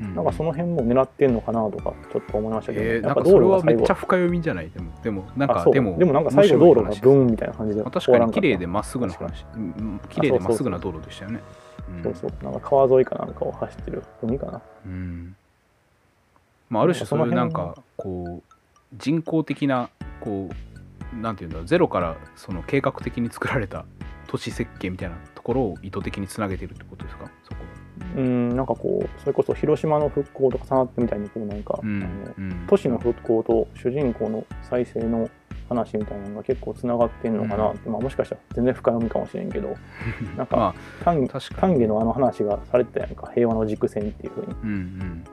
[0.00, 0.14] うん。
[0.14, 4.70] なんかその辺も狙ってんのかなとかちょっと思いましたけど、えー、なんかそれはめ道路が最後っちゃ深読みじゃない？
[4.70, 11.40] でもでもなんかでもでもなんか最後道路がブーンみたいな感じでまあ確かに綺麗でまっすぐな話うんうん綺麗でまっすぐな道路でしたよね。
[11.88, 12.02] うん。
[12.02, 12.44] そうそう。
[12.44, 14.62] なんか川沿いかなんかを走ってる海かな。
[14.84, 15.36] うん。
[16.68, 18.54] まあ、ある種そういうなんかこう
[18.96, 19.88] 人工的な
[20.20, 23.84] こうなんていうんだゼロからその計画的に作られた
[24.26, 27.30] 都市設計みたいなところを意図的につなげてるってことですか？
[28.16, 32.66] うんなんかこうそれこそ広島の復興と重なってみたいにこうなんか、うんあのうん。
[32.68, 35.28] 都市の復興と主人公の再生の
[35.68, 39.74] 話みたいなのが結構つながってんのかなって、まあ、もしかしたら全然深読みかもしれんけど
[40.36, 40.74] なんかま
[41.04, 44.54] 丹あ丹下のあの話がされてたやんか平和の軸線っていうふうに。
[44.62, 45.24] うんうん。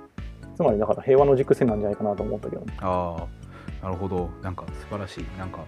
[0.55, 2.65] つまりだから平和の軸線なんじゃないかなと思ったけど。
[2.65, 3.15] ねあ
[3.81, 4.29] あなるほど。
[4.41, 5.25] なんか素晴らしい。
[5.37, 5.59] なんか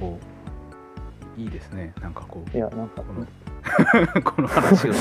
[0.00, 0.41] こう
[1.36, 1.92] いいですね。
[2.00, 3.26] なんかこういやなんかこの
[4.22, 4.92] この話を。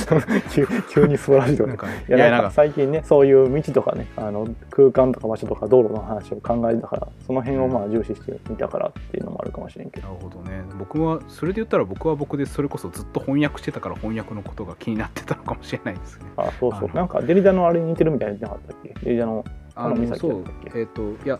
[0.52, 2.52] 急 急に素晴らしいとかいいやなんか。
[2.52, 10.08] 最近ねそういう道とかねあの空間とか場所とか道路の話を考えてたからその辺をまあ重視してみたからっていうのもあるかもしれんけど。
[10.08, 10.64] なるほどね。
[10.78, 16.26] 僕はそれで言ったら僕は僕でそれこそずっと翻訳してたから翻訳のことが気になってたのかもしれないですね。
[16.38, 16.90] あそうそう。
[16.96, 19.06] なんかデリダのあれに似てるみたいな言ってなかったっけ？
[19.06, 19.44] デリダの
[19.76, 20.44] あのそう
[20.76, 21.40] えっ、といや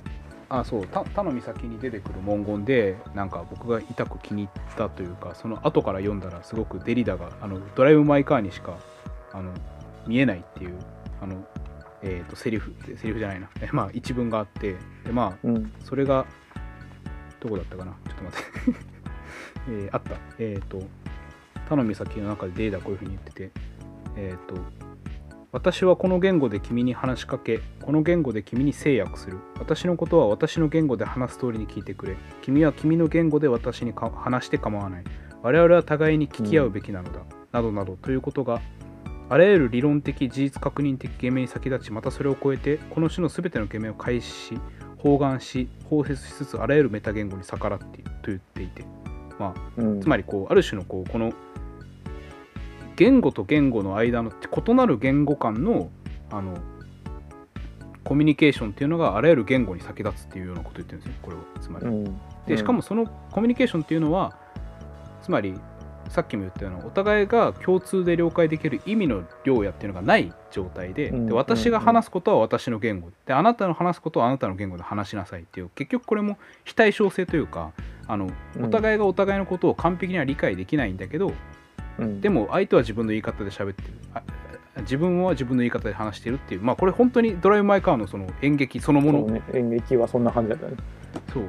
[0.54, 8.78] あそうた他の岬に出てくる文言でなんか僕が痛く気に入ったというかその後から読んだらすごくデリダがあのドライブ・マイ・カーにしか
[9.32, 9.54] あの
[10.06, 10.78] 見えないっていう
[11.22, 11.46] あの、
[12.02, 13.50] えー、とセリフセリフじゃないな。
[13.62, 14.76] えまあ一文があって
[15.06, 15.72] でまあうん。
[15.86, 16.26] それが
[17.40, 17.92] どこだったかな？
[18.08, 18.80] ちょっと待って、
[19.70, 20.16] えーあった。
[20.38, 20.82] えっ、と
[21.70, 23.52] 他の岬の中でデリダはこういうふうに言ってて
[24.18, 24.56] えっ、と
[25.52, 29.40] 私はこの言語で君に話しかけ、この言語で君に制約する。
[29.60, 32.16] 私のことは私の言語で話す通りに聞いてくれ。
[32.42, 35.04] 君は君の言語で私にか話して構わない。
[35.44, 37.20] 我々は互いに聞き合うべきなのだ。
[37.52, 38.62] などなどということが、
[39.28, 44.60] あらゆる理論的、事実確認的芸名に先立ち、またそれを超えて、この種の全ての芸名を開始し、
[45.00, 48.86] 包含し、包摂しつつ、あらゆるメタ言語に逆らっていると言っていて、
[49.38, 51.34] まあ、うんつまりこうある種のこうこの
[53.02, 55.90] 言語と言語の間の異なる言語間の
[56.30, 56.56] あの
[58.04, 61.86] コミュニケーションっていうのがあらゆる言語に先立つっていうようなことを言ってるんですよこれはつまり。
[61.88, 62.22] うん。
[62.46, 64.38] でしかもそのコミュニケーションっていうのは
[65.24, 65.56] つまり
[66.10, 71.26] さっきも言ったようなお互いが共通で了解できる意味の量やっていうのがない状態で,、うん。
[71.26, 73.10] で私が話すことは私の言語。
[73.26, 77.72] であなたの話すことはあなたの言語で話しなさいっていう結局これも非対称性というか
[78.08, 78.66] あのうん。
[78.66, 81.34] お互いがお互いのことを完璧には理解できないんだけど、
[82.02, 82.22] うん。
[82.22, 83.94] でも相手は自分の言い方で喋ってる。
[84.14, 84.24] あ
[84.82, 86.62] 自分は自分の言い方で話してるっていう。
[86.62, 89.22] まあこれ本当にドライブ・マイ・カーのその演劇そのもの。
[89.28, 89.42] ね。
[89.54, 90.74] 演劇はそんな感じだったね。
[91.32, 91.44] そう。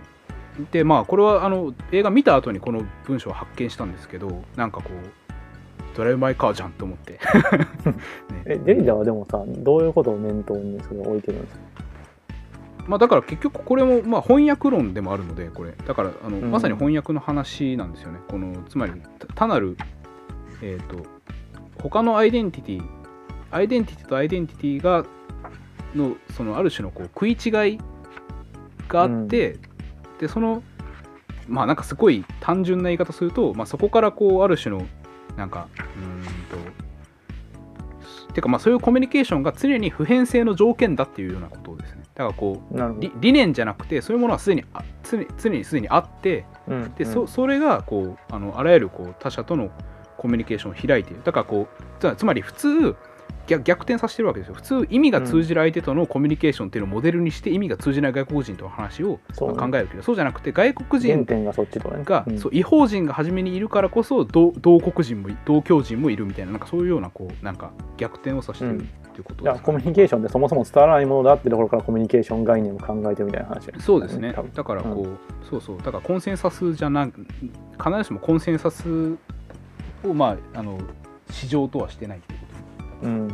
[0.71, 7.19] でまあこれはあの映画見た後にこの文章を発見したんですけどなんかこうドライブ・マイ・カーじゃんと思って、ね
[8.47, 11.61] えデリダはでもさどういうことを念頭にそれを置いてるんですか
[12.87, 19.77] まあだから結局これもまあ翻訳論でもあるのでこれだからあの、うんまさに翻訳の話なんですよねこのつまりた単なる
[20.63, 21.05] えっ、と
[21.83, 22.83] 他のアイデンティティ
[23.51, 25.05] アイデンティティとアイデンティティが
[25.95, 27.79] のそのある種のこう食い違い
[28.89, 29.59] があって、
[30.19, 30.63] でその
[31.49, 34.87] まあなんかすごい単純な言い方すると、まあ、そこからこうある種の
[35.37, 36.25] なんかうーん
[38.27, 42.03] とてかまあそういうコミュニケーションが常に普遍性の条件だっていうようなことですね。
[42.15, 47.13] だからこう理理念じゃなくてそういうものはすでにあ常に常にすでにあってうんで、うん。
[47.13, 49.71] そそれがこうあのあらゆるこう他者との
[50.23, 51.23] コミュニケーションを開いている。
[51.25, 51.67] だからこ
[52.03, 52.97] うつまり普通
[53.47, 54.55] 逆逆転させてるわけですよ。
[54.55, 61.25] 普通意味が通じる相手とのコミュニケーションっていうのをモデルにして意味が通じない外国人との話を考えるけどそうじゃなくて外国人
[62.05, 68.89] が違法人が初めにいるからこそ同同国人もい同郷人もいるみたいななんかそういうようなこうなんか逆転をさせてるうん。
[69.13, 74.35] っていうことコミュニケーションってそもそも伝わらないものだってところからコミュニケーション概念を考えてるみたいな話だよそうですね。
[74.55, 75.19] だからこう、う
[75.49, 75.79] そうそう。
[75.79, 77.21] だからコンセンサスじゃな必
[77.99, 78.83] ずしもコンセンサス
[80.05, 80.79] をまああの
[81.31, 82.47] 市場とはしてないっていうこ
[83.03, 83.07] と。
[83.07, 83.29] うん。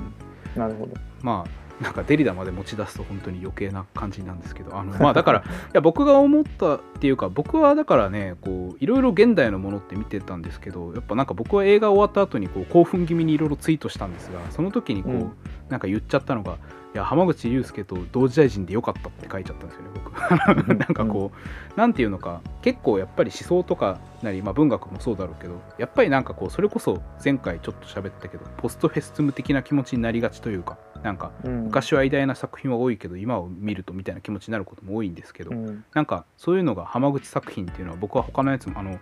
[0.57, 0.95] なるほど。
[1.23, 4.77] まあなんかデリダまで持ち出すと本当に余計な感じなんですけど。
[4.77, 5.43] あの まあだからい
[5.73, 15.33] や僕が思ったっていうか僕はだからねこういろいろ現代のものって見てたんですけどやっぱなんか僕は映画終わった後にこう興奮気味にいろいろツイートしたんですがその時にこう、うん。
[15.69, 16.57] なんか言っちゃったのが
[16.88, 20.09] 「いや浜口竜介と同時代人でよかった」って書いちゃったんですよね僕。
[20.75, 35.85] なんかこう、なんていうのか結構やっぱり思想とかなり、まあ、文学もそうだろうけどやっぱりなんかこうそれこそ前回ちょっと喋ったけどポストフェスティム的な気持ちになりがちというかなんかうん、昔は偉大な作品は多いけど今を見るとみたいな気持ちになることも多いんですけど、うん。
[35.95, 38.99] なんかそういうのが浜口作品っていうのは僕は他のやつもあの、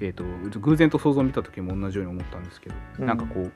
[0.00, 0.22] えー、と
[0.60, 3.06] 偶然と想像を見た時も同じように思ったんですけど、うん。
[3.06, 3.52] なんかこう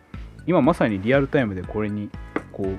[0.47, 2.11] 今まさにリアルタイムでこれに
[2.53, 2.78] こう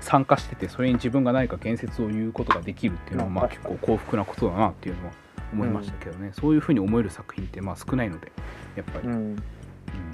[0.00, 5.12] 参加しててそれに自分が何か言説を言うことができるっていうのはまあ結構幸福なことだなっていうのは
[5.52, 8.30] 思いましたけどね、そういうふうに思える作品ってまあ少ないので
[8.76, 9.14] やっぱり、うん。
[9.14, 9.36] うん。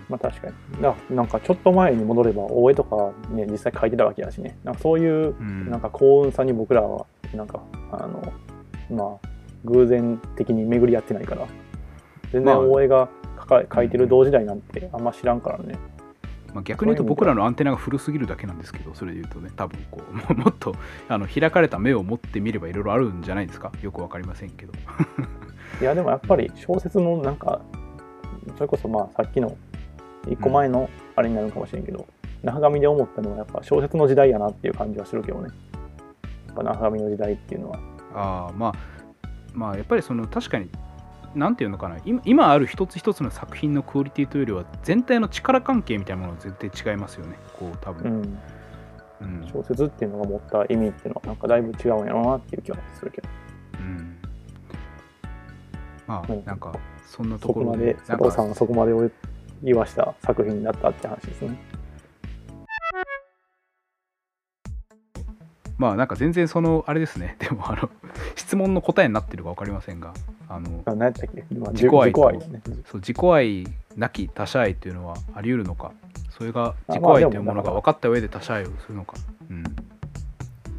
[0.08, 0.82] まあ確かに。
[0.82, 4.56] ななんかちょっと前に戻れば大江とかね実際書いてたわけだしね。
[4.64, 5.70] なんかそういううん。
[5.70, 7.60] なんか幸運さに僕らはなんか
[7.90, 8.32] あの
[8.90, 9.28] まあ
[9.64, 11.46] 偶然的に巡り合ってないから
[12.32, 12.58] 全然まあ。
[12.60, 13.08] 大江が
[13.38, 15.93] 書か書いてる同時代なんてあんま知らんからね、まあ、
[16.62, 20.74] 逆に言うと僕らのアンテナが古すぎるだけなんですけどそれで言うとね多分こう ももっと
[21.08, 23.72] あの開かれた目を持ってみればいろいろあるんじゃないですか？
[23.82, 24.72] よくわかりませんけど。
[25.80, 27.60] いやでもやっぱり小説のなんか
[28.56, 29.56] それこそまあさっきの
[30.28, 32.06] 一個前のあれになるかもしれんけど、
[32.42, 35.48] 中上で思ったのはやっぱ小説の時代やなっていう感じはするけどね。
[36.46, 37.78] やっぱ中上の時代っていうのは。
[38.14, 38.74] ああまあ
[39.52, 40.68] まあやっぱりその確かに
[41.34, 47.36] なんていうのかな今今ある一つ一つの作品のクオリティというよりは全体の力関係みたいなものは絶対違いますよね。
[47.58, 48.38] こう多う分、ん。
[49.20, 49.48] うん。
[49.52, 53.28] 小説っていうのが持った意味っていうのはなんかだいぶ違うんやろうなっていう気はするけど。
[53.80, 54.16] うん
[56.06, 56.44] まあうん。
[56.44, 56.72] なんか
[57.06, 59.10] そんなとそこまでころで佐藤さんはそこまでを
[59.62, 60.14] 言わした。
[60.22, 61.58] 作品だったって話ですね
[65.78, 67.36] まあなんか全然そのあれですね。
[67.40, 67.90] でもあの
[68.36, 70.14] 質問の答えになってるか分かりませんが
[70.48, 71.44] あのあ何やったっけ？
[71.50, 72.12] 今自己愛。
[72.12, 72.20] と
[72.84, 73.66] そう自己愛
[73.96, 75.92] なき他者愛っていうのはあり得るのか。
[76.30, 79.14] それが自己愛というものが分かった上で他者愛をするのか、
[79.48, 79.62] うん、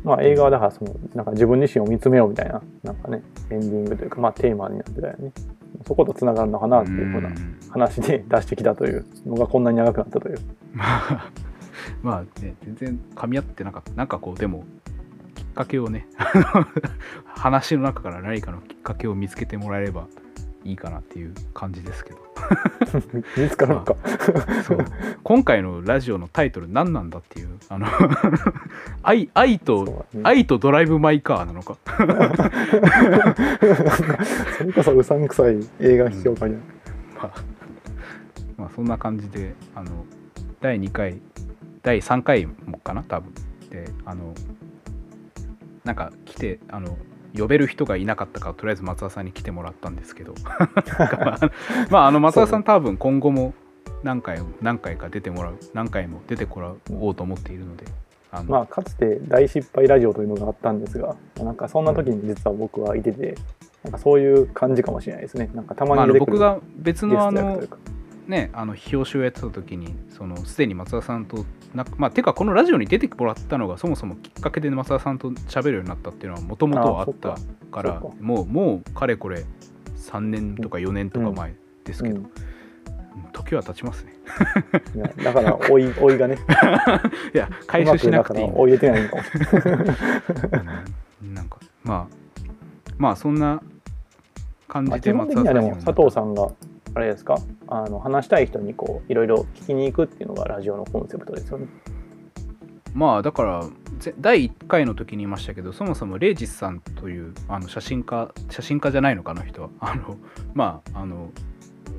[0.04, 5.32] まあ映画はだからそのなんか自分自身を見つめようみたいななんかねエンディングというかまあテーマになってたよね。
[5.88, 7.58] そことつながるのかなっていうふうなうん。
[7.70, 10.38] 話で出してきたというのがこんなに長くなったという。
[10.74, 11.32] まあ
[12.02, 13.92] まあね全然噛み合ってなかった。
[13.94, 14.66] なんかこうでも
[15.36, 16.08] きっかけをね
[17.26, 20.08] 話の中から何かのきっかけを見つけてもらえれば
[20.64, 22.26] いいかなっていう感じですけど。
[23.38, 23.96] 見つかるのか。
[24.66, 24.78] そう。
[25.24, 27.88] 今回のラジオのタイトル何なんだっていうあの
[29.04, 30.22] 愛愛とね。
[30.24, 31.78] 愛とドライブ・マイ・カーなのか？
[34.58, 36.56] それこそうさんくさい映画評価に。
[36.56, 36.62] ま
[37.22, 37.32] あ、
[38.58, 40.06] まあそんな感じであの
[40.62, 41.22] 第2回
[41.84, 43.04] 第3回もかな？
[43.04, 43.32] 多分。
[43.70, 44.34] であの
[45.86, 46.98] なんか来てあの
[47.38, 50.34] 呼べる人がいなかったからとりあえず松田さんに来てもらったんですけど。
[50.44, 51.40] まあ
[51.90, 53.54] まああの松田さん多分今後も
[54.04, 57.86] 何回何回か出てもらう何回も出てこらおうと思っているので。
[58.32, 63.36] あの、まあかつて大失敗ラジオというのがあったんですがなんかそんな時に実は僕はいてて
[63.84, 65.50] なんかそういう感じかもしれないですね。
[65.54, 67.62] なんかたまに僕が別ゲのあの
[68.28, 71.46] ね、あの表紙をやってた時にそのすでに松田さんと
[71.76, 77.36] なまあてかこのラジオに出てもらったのがそもそもきっかけで松田さんと喋るようになったっていうのはもともとはあったあ
[77.72, 77.84] か。
[77.84, 79.46] らもうもうかれこれ
[79.98, 82.32] 3年とか4年とか前ですけど、うん。
[83.32, 84.14] 時は経ちますね。
[85.24, 86.38] だから 老い老いがね。
[87.34, 89.02] いや回収しなくていいいえてない
[91.34, 92.16] なんかまあ
[92.98, 93.62] まあそんな
[94.68, 96.50] 感まあじで松田さん佐藤さんが
[96.96, 97.36] あれですか？
[97.68, 101.68] あの話したい人にこういろいろ聞きに行くっていうのがラジオのコンセプトですよね。
[102.94, 103.66] まあだから
[104.00, 109.64] ぜ第1回の時に言いましたけどそもそもレイジスさんというあの写真家写真家じゃないのかあの人。
[109.64, 110.18] はあの
[110.54, 111.30] まああの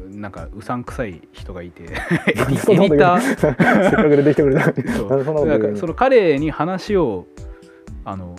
[0.09, 3.21] なんかうさんくさい人がいてエディター。
[3.37, 3.55] せっ
[3.91, 4.73] かく出てきてくれた
[5.77, 7.27] その彼に話を
[8.07, 8.35] あの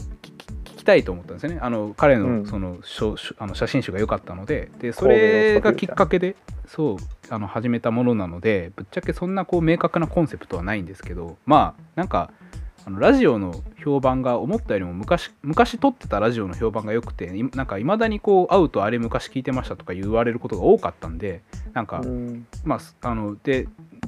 [0.88, 1.60] たいと思ったんですよね。
[1.62, 2.44] あの彼うん。
[2.44, 2.80] のその,
[3.38, 4.72] あの写真集が良かったので。
[4.80, 6.36] でそれがきっかけで
[6.66, 6.98] そう
[7.30, 12.32] あの始めたものなのでぶっちゃけそんなこう明確なコンセプトはないんですけどまあなんか
[12.86, 21.42] あのラジオの評判が思ったよりも昔昔撮ってたラジオの評判が良くていなんかいまだにこう会うとあれ昔聞いてましたとか言われることが多かったんで
[21.74, 22.48] なんか、うん。
[22.64, 23.68] まあ、あので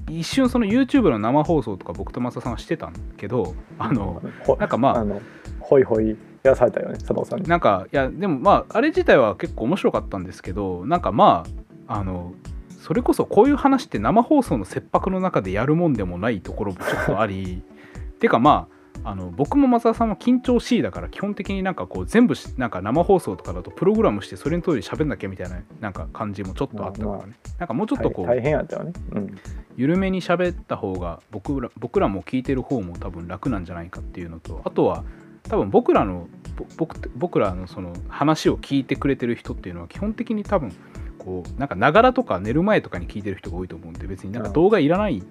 [0.10, 5.22] 一瞬その YouTube の生放送とか僕と松田さんはしてたんだけどあのほなんかまああの
[5.60, 7.50] ホイホイやらされたよね佐藤さんに。
[7.50, 11.46] なんかいやでもまああれ自体は結構面白かったんですけどなんかま
[11.88, 12.34] ああの
[12.82, 17.62] それこそこういう話って生放送の切迫の中でやるもんでもないところもちょっとあり
[18.20, 28.94] てかまああの僕も松田さんも緊張しいだから基本的になんかこう全部しなんか生放送とかだとプログラムしてそれに通り喋んなきゃみたいななんか感じもちょっとあったからね、まあまなんかもうちょっとこう大大変やったよね。
[29.12, 29.38] うん
[29.78, 35.06] 緩めに喋った方が僕ら僕らも聞いてる方も多分楽なんじゃないかっていうのとあとは
[35.50, 40.72] 多分僕らのぼ僕僕らのその話を聞いてくれてる人っていうのは基本的に多分
[41.18, 45.24] こうなんかながらとか寝る前とかに聞いてる人が多いと思うんで別になんか動画いらない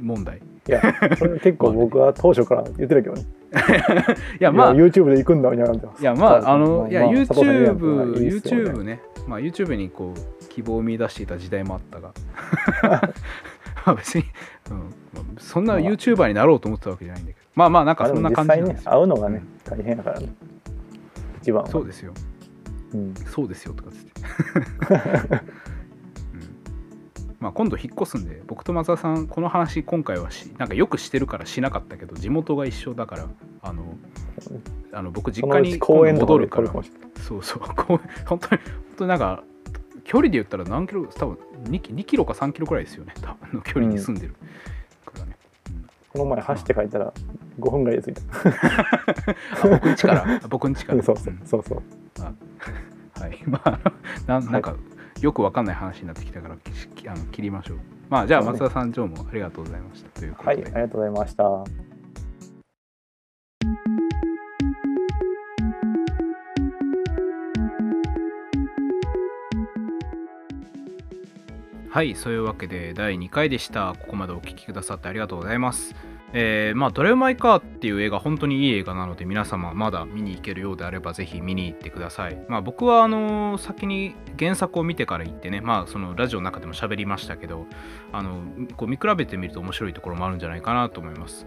[0.00, 0.38] 問題。
[0.68, 0.80] いや、
[1.16, 3.24] それ結構 僕は当初から言ってたけどね。
[4.40, 7.70] いやまあいや YouTube で行くんだみたいな感じいやまああのいやまあいいっすよね。
[7.70, 9.00] YouTube ね。
[9.26, 12.12] まあ YouTube にこう希望を見出していた時代もあったが。
[13.86, 14.24] まあ別に、
[14.70, 14.76] うん。
[14.78, 14.90] まあ
[15.38, 18.90] そんなまあ YouTuber になろうと思ってたわけじゃないんだけどまあまあなんかそんな感じですよ。
[18.90, 20.32] 会うのがね、大変だからね。
[21.42, 21.68] 一番は。
[21.68, 22.12] そうですよ。
[22.94, 23.14] うん。
[23.14, 24.10] そうですよとかつって、
[26.34, 26.46] うん。
[27.40, 33.26] まあ、今度引っ越すんで僕と松田さんこの話今回はしなんかよくしてるからしなかったけど地元が一緒だから
[33.62, 33.96] あの
[34.92, 36.70] あの僕実家に戻るから。
[37.26, 37.62] そうそう。
[38.26, 38.62] 本当に本
[38.96, 39.42] 当になんか
[40.04, 43.14] 距離で言ったら何キロ多分 2, 2キロか3キロくらいですよね。
[43.22, 44.34] 多分の距離に住んでる
[45.04, 45.36] からね、
[46.12, 47.12] この前走って帰ったら
[47.60, 48.22] 5分ぐらいで着い
[49.62, 50.96] あ僕ん家からあ僕ん家かた。
[50.96, 51.82] らそうそうそうそう。
[53.20, 53.78] はい、まあ
[54.26, 54.74] ななんか、
[55.20, 56.70] よくわかんない話になってきたからき
[57.02, 57.78] きあの切りましょう。
[58.08, 61.44] まあじゃあそうね松田さん、ジョーもありがとうございましたということはい、で、ありがとうございました。
[71.90, 73.94] はい、そういうわけで第2回でした。
[73.98, 75.94] ここまでお聞きくださってありがとうございます。
[76.32, 82.40] えーまあ、ドラ・マイ・カーっていう映画、本当にいい映画なので、皆様、まだ見に行けるようであれば、ぜひ見に行ってください。
[82.48, 87.66] まあ、僕は、あのー先に原作を見てから行ってね、まあ、そのラジオの中でも喋りましたけど、
[88.12, 88.42] あの
[88.76, 91.46] こう見比べてみると面白いところもあるんじゃないかなと思います。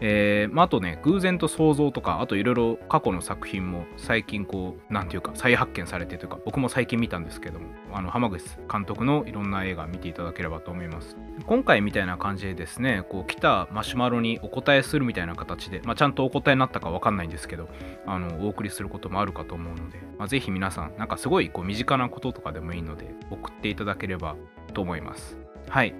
[0.00, 11.16] えーまあ、あとね、偶然と想像とか、あといろいろ過去の作品も最近こう、なんていうか、再発見されてというか、僕も最近見たんですけども、あの浜口監督のいろんな映画見ていただければと思います。
[11.46, 17.68] 今回みたいな感じでですね、こう来たマシュマロにお答えするみたいな形で、まあ、ちゃんとお答えになったかわかんないんですけど、
[18.06, 24.36] あのお送りすることもあるかと思うので、まあ、ぜひ皆さん、なんかすごいこう身近なこととかでもいいので、送っていただければ
[24.74, 25.38] と思います。
[25.68, 25.94] はい。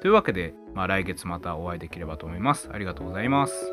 [0.00, 2.68] というわけで、まあ、来月またお会いできればと思います。
[2.70, 3.72] ありがとうございます。